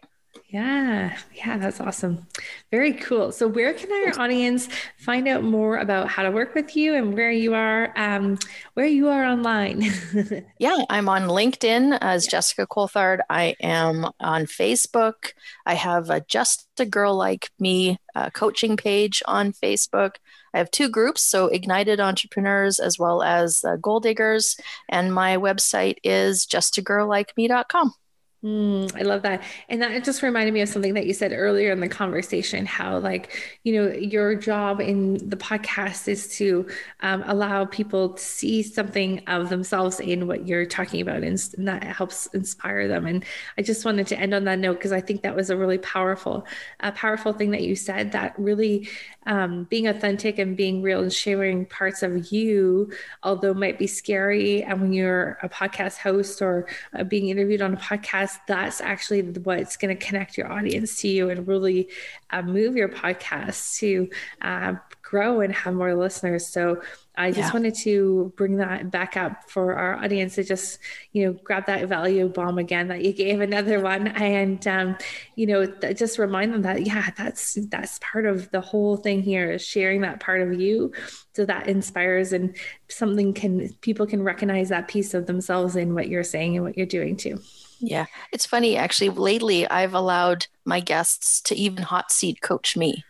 Yeah, 0.50 1.18
yeah, 1.36 1.58
that's 1.58 1.82
awesome. 1.82 2.26
Very 2.72 2.94
cool. 2.94 3.34
So, 3.34 3.50
where 3.50 3.74
can 3.74 3.92
our 3.92 4.24
audience 4.24 4.70
find 4.98 5.28
out 5.28 5.44
more 5.44 5.78
about 5.78 6.08
how 6.08 6.24
to 6.24 6.32
work 6.32 6.56
with 6.56 6.74
you 6.74 6.96
and 6.96 7.14
where 7.14 7.32
you 7.32 7.54
are, 7.54 7.92
um, 7.98 8.40
where 8.74 8.86
you 8.86 9.10
are 9.10 9.26
online? 9.26 9.92
yeah, 10.58 10.78
I'm 10.90 11.10
on 11.10 11.24
LinkedIn 11.24 11.98
as. 12.00 12.28
Jessica 12.28 12.66
Coulthard. 12.66 13.20
I 13.30 13.56
am 13.62 14.06
on 14.22 14.46
Facebook. 14.46 15.34
I 15.66 15.74
have 15.74 16.10
a 16.10 16.22
Just 16.22 16.68
a 16.80 16.86
Girl 16.86 17.16
Like 17.16 17.50
Me 17.60 18.00
uh, 18.16 18.30
coaching 18.30 18.78
page 18.78 19.22
on 19.26 19.52
Facebook. 19.52 20.16
I 20.54 20.60
have 20.60 20.72
two 20.72 20.88
groups, 20.88 21.22
so 21.22 21.48
Ignited 21.48 22.00
Entrepreneurs 22.00 22.80
as 22.80 22.98
well 22.98 23.22
as 23.22 23.66
uh, 23.66 23.76
Goal 23.76 24.00
Diggers, 24.00 24.58
and 24.88 25.14
my 25.14 25.36
website 25.36 25.98
is 26.04 26.46
justagirllikeme.com. 26.46 27.94
Mm, 28.44 28.96
I 28.96 29.02
love 29.02 29.24
that. 29.24 29.42
And 29.68 29.82
that 29.82 30.04
just 30.04 30.22
reminded 30.22 30.54
me 30.54 30.62
of 30.62 30.70
something 30.70 30.94
that 30.94 31.08
you 31.08 31.14
said 31.16 31.32
earlier 31.34 31.72
in 31.72 31.80
the 31.80 31.90
conversation 31.90 32.68
how, 32.68 33.00
like, 33.00 33.36
you 33.64 33.74
know, 33.74 33.92
your 33.92 34.36
job 34.36 34.80
in 34.80 35.16
the 35.28 35.36
podcast 35.36 36.08
is 36.08 36.28
to 36.38 36.68
um, 37.00 37.24
allow 37.26 37.66
people 37.66 38.10
to 38.10 38.22
see 38.22 38.62
something 38.62 39.24
of 39.28 39.50
themselves 39.50 40.00
in 40.00 40.28
what 40.28 40.48
you're 40.48 40.68
talking 40.68 41.02
about, 41.02 41.24
and, 41.24 41.44
and 41.58 41.68
that 41.68 41.84
helps 41.84 42.28
inspire 42.28 42.88
them. 42.88 43.08
And 43.08 43.26
I 43.58 43.64
just 43.64 43.84
wanted 43.86 44.06
to 44.08 44.20
end 44.20 44.36
on 44.36 44.44
that 44.44 44.60
note 44.60 44.76
because 44.76 44.92
I 44.92 45.02
think 45.02 45.24
that 45.24 45.36
was 45.36 45.50
a 45.50 45.58
really 45.58 45.80
powerful, 45.80 46.46
a 46.82 46.92
powerful 46.92 47.34
thing 47.34 47.50
that 47.52 47.64
you 47.64 47.76
said 47.76 48.12
that 48.12 48.38
really 48.38 48.88
um, 49.28 49.66
being 49.66 49.88
authentic 49.88 50.40
and 50.40 50.56
being 50.56 50.82
real 50.82 51.02
and 51.02 51.12
sharing 51.12 51.66
parts 51.66 52.02
of 52.02 52.32
you, 52.32 52.92
although 53.24 53.54
might 53.54 53.78
be 53.78 53.86
scary. 53.86 54.64
And 54.64 54.82
when 54.82 54.94
you're 54.94 55.38
a 55.44 55.50
podcast 55.50 55.98
host 55.98 56.42
or 56.42 56.66
uh, 56.98 57.04
being 57.04 57.28
interviewed 57.28 57.62
on 57.62 57.74
a 57.74 57.78
podcast, 57.78 58.38
that's 58.48 58.80
actually 58.80 59.22
what's 59.22 59.76
going 59.76 59.96
to 59.96 60.06
connect 60.06 60.38
your 60.38 60.52
audience 60.52 60.96
to 61.02 61.10
you 61.10 61.30
and 61.30 61.46
really 61.46 61.90
uh, 62.32 62.42
move 62.42 62.76
your 62.78 62.90
podcast 62.90 63.78
to 63.80 64.10
uh, 64.42 64.76
grow 65.08 65.40
and 65.40 65.54
have 65.54 65.74
more 65.74 65.96
listeners. 65.96 66.50
So 66.50 66.82
I 67.16 67.30
just 67.32 67.48
yeah. 67.48 67.54
wanted 67.54 67.76
to 67.76 68.34
bring 68.36 68.58
that 68.58 68.92
back 68.92 69.16
up 69.16 69.50
for 69.50 69.74
our 69.74 69.96
audience 69.96 70.36
to 70.36 70.44
just, 70.44 70.80
you 71.14 71.26
know, 71.26 71.32
grab 71.32 71.66
that 71.68 71.88
value 71.88 72.28
bomb 72.28 72.58
again 72.58 72.90
that 72.90 73.06
you 73.06 73.14
gave 73.14 73.40
another 73.40 73.80
one 73.80 74.08
and, 74.08 74.68
um, 74.68 74.98
you 75.36 75.48
know, 75.48 75.66
th- 75.66 75.98
just 75.98 76.20
remind 76.20 76.54
them 76.54 76.62
that, 76.64 76.86
yeah, 76.86 77.10
that's, 77.18 77.58
that's 77.70 78.00
part 78.02 78.26
of 78.26 78.52
the 78.52 78.60
whole 78.60 78.98
thing 78.98 79.24
here 79.24 79.54
is 79.54 79.66
sharing 79.66 80.02
that 80.02 80.20
part 80.20 80.42
of 80.42 80.60
you. 80.60 80.92
So 81.34 81.46
that 81.46 81.68
inspires 81.68 82.34
and 82.34 82.56
something 82.90 83.34
can, 83.34 83.74
people 83.82 84.06
can 84.06 84.22
recognize 84.22 84.70
that 84.70 84.90
piece 84.90 85.14
of 85.14 85.26
themselves 85.26 85.78
in 85.78 85.96
what 85.96 86.10
you're 86.10 86.24
saying 86.24 86.58
and 86.58 86.66
what 86.66 86.78
you're 86.78 86.86
doing 86.86 87.16
too. 87.16 87.40
Yeah. 87.80 88.08
It's 88.34 88.46
funny, 88.46 88.76
actually, 88.76 89.10
lately 89.10 89.68
I've 89.68 89.94
allowed 89.94 90.48
my 90.66 90.82
guests 90.82 91.42
to 91.44 91.56
even 91.56 91.84
hot 91.84 92.12
seat 92.12 92.42
coach 92.42 92.76
me. 92.76 93.06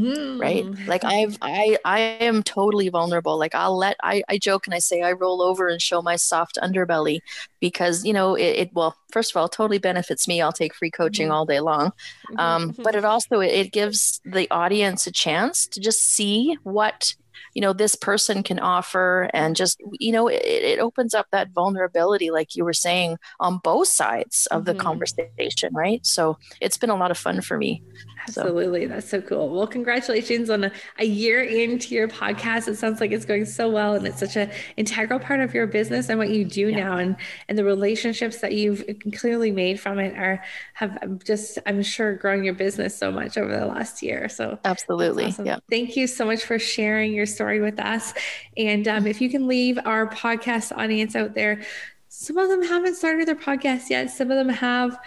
Mm. 0.00 0.40
Right. 0.40 0.64
Like 0.86 1.04
I've, 1.04 1.36
I, 1.42 1.76
I 1.84 2.00
am 2.00 2.42
totally 2.42 2.88
vulnerable. 2.88 3.38
Like 3.38 3.54
I'll 3.54 3.76
let, 3.76 3.96
I, 4.02 4.22
I 4.28 4.38
joke 4.38 4.66
and 4.66 4.74
I 4.74 4.78
say 4.78 5.02
I 5.02 5.12
roll 5.12 5.42
over 5.42 5.68
and 5.68 5.80
show 5.80 6.00
my 6.00 6.16
soft 6.16 6.58
underbelly 6.62 7.20
because, 7.60 8.04
you 8.04 8.14
know, 8.14 8.34
it, 8.34 8.42
it 8.42 8.70
well, 8.72 8.96
first 9.12 9.32
of 9.32 9.36
all, 9.36 9.48
totally 9.48 9.78
benefits 9.78 10.26
me. 10.26 10.40
I'll 10.40 10.52
take 10.52 10.74
free 10.74 10.90
coaching 10.90 11.26
mm-hmm. 11.26 11.34
all 11.34 11.44
day 11.44 11.60
long. 11.60 11.92
Um, 12.38 12.74
but 12.78 12.94
it 12.94 13.04
also, 13.10 13.40
it 13.40 13.72
gives 13.72 14.20
the 14.24 14.50
audience 14.50 15.06
a 15.06 15.12
chance 15.12 15.66
to 15.66 15.80
just 15.80 16.02
see 16.02 16.56
what 16.62 17.14
you 17.54 17.60
know 17.60 17.72
this 17.72 17.94
person 17.94 18.42
can 18.42 18.58
offer 18.58 19.30
and 19.32 19.56
just 19.56 19.80
you 19.98 20.12
know 20.12 20.28
it, 20.28 20.42
it 20.44 20.78
opens 20.78 21.14
up 21.14 21.26
that 21.32 21.50
vulnerability 21.50 22.30
like 22.30 22.54
you 22.54 22.64
were 22.64 22.72
saying 22.72 23.16
on 23.38 23.58
both 23.58 23.88
sides 23.88 24.46
of 24.50 24.64
the 24.64 24.72
mm-hmm. 24.72 24.80
conversation 24.80 25.72
right 25.74 26.04
so 26.04 26.36
it's 26.60 26.76
been 26.76 26.90
a 26.90 26.96
lot 26.96 27.10
of 27.10 27.18
fun 27.18 27.40
for 27.40 27.56
me 27.56 27.82
Absolutely. 28.26 28.84
So. 28.84 28.88
That's 28.88 29.08
so 29.08 29.20
cool. 29.20 29.48
Well, 29.50 29.66
congratulations 29.66 30.50
on 30.50 30.64
a, 30.64 30.72
a, 30.98 31.04
year 31.04 31.42
into 31.42 31.94
your 31.94 32.08
podcast. 32.08 32.68
It 32.68 32.76
sounds 32.76 33.00
like 33.00 33.12
it's 33.12 33.24
going 33.24 33.44
so 33.44 33.68
well 33.70 33.94
and 33.94 34.06
it's 34.06 34.18
such 34.18 34.36
an 34.36 34.50
integral 34.76 35.18
part 35.18 35.40
of 35.40 35.54
your 35.54 35.66
business 35.66 36.08
and 36.08 36.18
what 36.18 36.30
you 36.30 36.44
do 36.44 36.68
yeah. 36.68 36.84
now 36.84 36.96
and 36.98 37.16
and 37.48 37.58
the 37.58 37.64
relationships 37.64 38.38
that 38.38 38.52
you've 38.52 38.84
clearly 39.14 39.50
made 39.50 39.80
from 39.80 39.98
it 39.98 40.16
are 40.16 40.42
have 40.74 41.22
just 41.24 41.58
I'm 41.66 41.82
sure 41.82 42.14
grown 42.14 42.44
your 42.44 42.54
business 42.54 42.96
so 42.96 43.10
much 43.10 43.38
over 43.38 43.58
the 43.58 43.66
last 43.66 44.02
year. 44.02 44.28
So 44.28 44.58
Absolutely. 44.64 45.26
Awesome. 45.26 45.46
Yeah. 45.46 45.58
Thank 45.70 45.96
you 45.96 46.06
so 46.06 46.24
much 46.24 46.44
for 46.44 46.58
sharing 46.58 47.12
your 47.12 47.26
story 47.26 47.60
with 47.60 47.80
us. 47.80 48.12
And 48.56 48.86
um, 48.86 49.06
if 49.06 49.20
you 49.20 49.30
can 49.30 49.48
leave 49.48 49.78
our 49.84 50.06
podcast 50.08 50.76
audience 50.76 51.16
out 51.16 51.34
there, 51.34 51.62
some 52.08 52.36
of 52.38 52.48
them 52.48 52.62
haven't 52.62 52.96
started 52.96 53.26
their 53.28 53.36
podcast 53.36 53.88
yet. 53.88 54.10
Some 54.10 54.30
of 54.30 54.36
them 54.36 54.48
have 54.48 54.98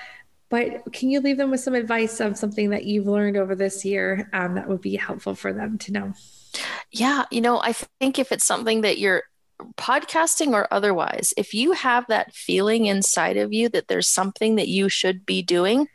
but 0.53 0.93
can 0.93 1.09
you 1.09 1.19
leave 1.19 1.37
them 1.37 1.49
with 1.49 1.61
some 1.61 1.73
advice 1.73 2.19
of 2.19 2.37
something 2.37 2.69
that 2.69 2.85
you've 2.85 3.07
learned 3.07 3.37
over 3.37 3.55
this 3.55 3.83
year 3.83 4.29
um, 4.33 4.53
that 4.53 4.69
would 4.69 4.81
be 4.81 4.95
helpful 4.95 5.33
for 5.33 5.51
them 5.51 5.79
to 5.79 5.91
know? 5.91 6.13
Yeah, 6.91 7.25
you 7.31 7.41
know, 7.41 7.59
I 7.59 7.73
think 7.99 8.19
if 8.19 8.31
it's 8.31 8.45
something 8.45 8.81
that 8.81 8.99
you're 8.99 9.23
podcasting 9.77 10.53
or 10.53 10.71
otherwise, 10.71 11.33
if 11.37 11.55
you 11.55 11.71
have 11.71 12.05
that 12.09 12.35
feeling 12.35 12.85
inside 12.85 13.35
of 13.35 13.51
you 13.51 13.67
that 13.69 13.87
there's 13.87 14.07
something 14.07 14.57
that 14.57 14.67
you 14.67 14.89
should 14.89 15.25
be 15.25 15.41
doing, 15.41 15.87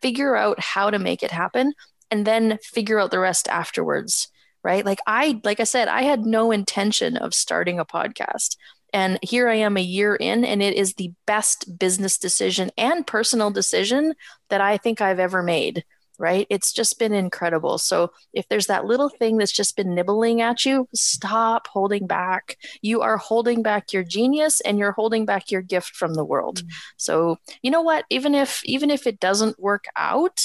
figure 0.00 0.36
out 0.36 0.60
how 0.60 0.90
to 0.90 1.00
make 1.00 1.24
it 1.24 1.32
happen 1.32 1.72
and 2.08 2.24
then 2.24 2.60
figure 2.62 3.00
out 3.00 3.10
the 3.10 3.18
rest 3.18 3.48
afterwards 3.48 4.28
right 4.64 4.84
like 4.84 4.98
i 5.06 5.40
like 5.44 5.60
i 5.60 5.64
said 5.64 5.86
i 5.86 6.02
had 6.02 6.26
no 6.26 6.50
intention 6.50 7.16
of 7.16 7.32
starting 7.32 7.78
a 7.78 7.84
podcast 7.84 8.56
and 8.92 9.18
here 9.22 9.48
I 9.48 9.56
am 9.56 9.76
a 9.76 9.82
year 9.82 10.16
in, 10.16 10.44
and 10.44 10.62
it 10.62 10.74
is 10.74 10.94
the 10.94 11.12
best 11.26 11.78
business 11.78 12.18
decision 12.18 12.70
and 12.78 13.06
personal 13.06 13.50
decision 13.50 14.14
that 14.48 14.60
I 14.60 14.76
think 14.76 15.00
I've 15.00 15.18
ever 15.18 15.42
made. 15.42 15.84
Right. 16.20 16.48
It's 16.50 16.72
just 16.72 16.98
been 16.98 17.12
incredible. 17.12 17.78
So, 17.78 18.10
if 18.32 18.48
there's 18.48 18.66
that 18.66 18.86
little 18.86 19.08
thing 19.08 19.36
that's 19.36 19.52
just 19.52 19.76
been 19.76 19.94
nibbling 19.94 20.40
at 20.40 20.64
you, 20.64 20.88
stop 20.92 21.68
holding 21.68 22.08
back. 22.08 22.56
You 22.82 23.02
are 23.02 23.18
holding 23.18 23.62
back 23.62 23.92
your 23.92 24.02
genius 24.02 24.60
and 24.60 24.80
you're 24.80 24.90
holding 24.90 25.26
back 25.26 25.52
your 25.52 25.62
gift 25.62 25.94
from 25.94 26.14
the 26.14 26.24
world. 26.24 26.58
Mm-hmm. 26.58 26.68
So, 26.96 27.36
you 27.62 27.70
know 27.70 27.82
what? 27.82 28.04
Even 28.10 28.34
if, 28.34 28.64
even 28.64 28.90
if 28.90 29.06
it 29.06 29.20
doesn't 29.20 29.60
work 29.60 29.84
out 29.96 30.42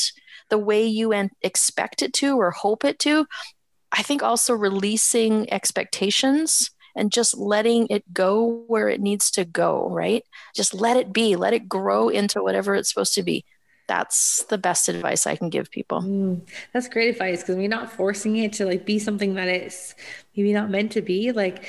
the 0.49 0.59
way 0.59 0.85
you 0.85 1.11
expect 1.41 2.03
it 2.03 2.13
to 2.13 2.37
or 2.37 2.51
hope 2.51 2.85
it 2.85 2.99
to, 2.99 3.25
I 3.91 4.03
think 4.03 4.21
also 4.21 4.53
releasing 4.53 5.51
expectations 5.51 6.69
and 6.95 7.11
just 7.11 7.37
letting 7.37 7.87
it 7.89 8.13
go 8.13 8.63
where 8.67 8.89
it 8.89 9.01
needs 9.01 9.31
to 9.31 9.45
go, 9.45 9.89
right? 9.89 10.23
Just 10.55 10.73
let 10.73 10.97
it 10.97 11.13
be, 11.13 11.35
let 11.35 11.53
it 11.53 11.67
grow 11.67 12.09
into 12.09 12.41
whatever 12.41 12.75
it's 12.75 12.89
supposed 12.89 13.15
to 13.15 13.23
be. 13.23 13.45
That's 13.87 14.45
the 14.45 14.57
best 14.57 14.87
advice 14.87 15.27
I 15.27 15.35
can 15.35 15.49
give 15.49 15.69
people. 15.69 16.01
Mm, 16.01 16.47
that's 16.71 16.87
great 16.87 17.09
advice 17.09 17.41
because 17.41 17.57
we're 17.57 17.67
not 17.67 17.91
forcing 17.91 18.37
it 18.37 18.53
to 18.53 18.65
like 18.65 18.85
be 18.85 18.97
something 18.97 19.33
that 19.35 19.49
it's 19.49 19.93
maybe 20.35 20.53
not 20.53 20.69
meant 20.69 20.93
to 20.93 21.01
be. 21.01 21.31
Like 21.31 21.65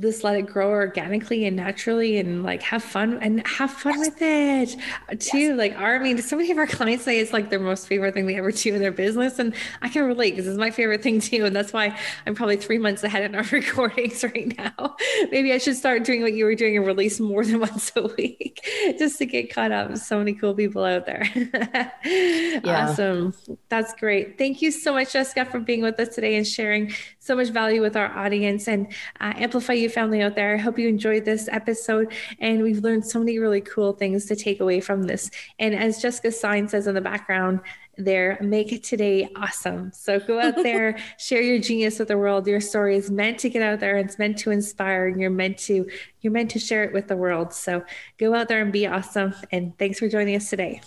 just 0.00 0.24
let 0.24 0.36
it 0.36 0.42
grow 0.42 0.70
organically 0.70 1.46
and 1.46 1.56
naturally 1.56 2.18
and 2.18 2.42
like 2.42 2.60
have 2.60 2.82
fun 2.82 3.18
and 3.22 3.46
have 3.46 3.70
fun 3.70 3.94
yes. 3.96 4.08
with 4.08 4.18
it 4.20 5.20
too. 5.20 5.38
Yes. 5.38 5.58
Like 5.58 5.78
our, 5.78 5.96
I 5.96 5.98
mean, 6.00 6.20
so 6.20 6.36
many 6.36 6.50
of 6.50 6.58
our 6.58 6.66
clients 6.66 7.04
say 7.04 7.20
it's 7.20 7.32
like 7.32 7.50
their 7.50 7.60
most 7.60 7.86
favorite 7.86 8.12
thing 8.12 8.26
they 8.26 8.36
ever 8.36 8.50
do 8.50 8.74
in 8.74 8.80
their 8.80 8.90
business. 8.90 9.38
And 9.38 9.54
I 9.82 9.88
can 9.88 10.04
relate 10.04 10.32
because 10.32 10.48
it's 10.48 10.58
my 10.58 10.72
favorite 10.72 11.02
thing 11.02 11.20
too. 11.20 11.44
And 11.44 11.54
that's 11.54 11.72
why 11.72 11.96
I'm 12.26 12.34
probably 12.34 12.56
three 12.56 12.78
months 12.78 13.04
ahead 13.04 13.22
in 13.22 13.36
our 13.36 13.44
recordings 13.52 14.24
right 14.24 14.56
now. 14.58 14.96
Maybe 15.30 15.52
I 15.52 15.58
should 15.58 15.76
start 15.76 16.02
doing 16.02 16.22
what 16.22 16.32
you 16.32 16.46
were 16.46 16.56
doing 16.56 16.76
and 16.76 16.84
release 16.84 17.20
more 17.20 17.44
than 17.44 17.60
once 17.66 17.92
a 17.94 18.08
week 18.16 18.68
just 18.98 19.18
to 19.18 19.26
get 19.26 19.54
caught 19.54 19.70
up. 19.70 19.96
So 19.96 20.18
many 20.18 20.34
cool 20.34 20.54
people 20.54 20.82
out 20.84 21.06
there. 21.06 21.30
yeah. 22.04 22.88
Awesome. 22.90 23.34
That's 23.68 23.94
great. 23.94 24.36
Thank 24.36 24.62
you 24.62 24.72
so 24.72 24.92
much, 24.92 25.12
Jessica, 25.12 25.44
for 25.44 25.60
being 25.60 25.82
with 25.82 25.98
us 26.00 26.14
today 26.14 26.34
and 26.34 26.46
sharing 26.46 26.92
so 27.20 27.36
much 27.36 27.48
value 27.48 27.80
with 27.80 27.96
our 27.96 28.16
audience 28.16 28.66
and 28.66 28.92
uh, 29.20 29.32
amplify 29.36 29.75
you 29.76 29.88
family 29.88 30.22
out 30.22 30.34
there. 30.34 30.54
I 30.54 30.58
hope 30.58 30.78
you 30.78 30.88
enjoyed 30.88 31.24
this 31.24 31.48
episode 31.48 32.12
and 32.40 32.62
we've 32.62 32.78
learned 32.78 33.06
so 33.06 33.18
many 33.18 33.38
really 33.38 33.60
cool 33.60 33.92
things 33.92 34.26
to 34.26 34.36
take 34.36 34.60
away 34.60 34.80
from 34.80 35.04
this. 35.04 35.30
And 35.58 35.74
as 35.74 36.00
Jessica's 36.00 36.38
sign 36.38 36.68
says 36.68 36.86
in 36.86 36.94
the 36.94 37.00
background, 37.00 37.60
there 37.98 38.38
make 38.42 38.72
it 38.72 38.84
today 38.84 39.28
awesome. 39.36 39.90
So 39.92 40.20
go 40.20 40.40
out 40.40 40.56
there 40.62 40.98
share 41.18 41.40
your 41.40 41.58
genius 41.58 41.98
with 41.98 42.08
the 42.08 42.18
world. 42.18 42.46
Your 42.46 42.60
story 42.60 42.96
is 42.96 43.10
meant 43.10 43.38
to 43.40 43.48
get 43.48 43.62
out 43.62 43.80
there 43.80 43.96
it's 43.96 44.18
meant 44.18 44.38
to 44.38 44.50
inspire 44.50 45.08
and 45.08 45.20
you're 45.20 45.30
meant 45.30 45.58
to 45.58 45.88
you're 46.20 46.32
meant 46.32 46.50
to 46.50 46.58
share 46.58 46.84
it 46.84 46.92
with 46.92 47.08
the 47.08 47.16
world. 47.16 47.52
So 47.52 47.84
go 48.18 48.34
out 48.34 48.48
there 48.48 48.60
and 48.60 48.72
be 48.72 48.86
awesome 48.86 49.34
and 49.52 49.76
thanks 49.78 49.98
for 49.98 50.08
joining 50.08 50.36
us 50.36 50.50
today. 50.50 50.80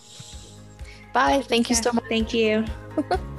Bye. 1.13 1.41
Thank 1.41 1.69
you 1.69 1.75
so 1.75 1.91
much. 1.91 2.05
Thank 2.07 2.33
you 2.33 2.65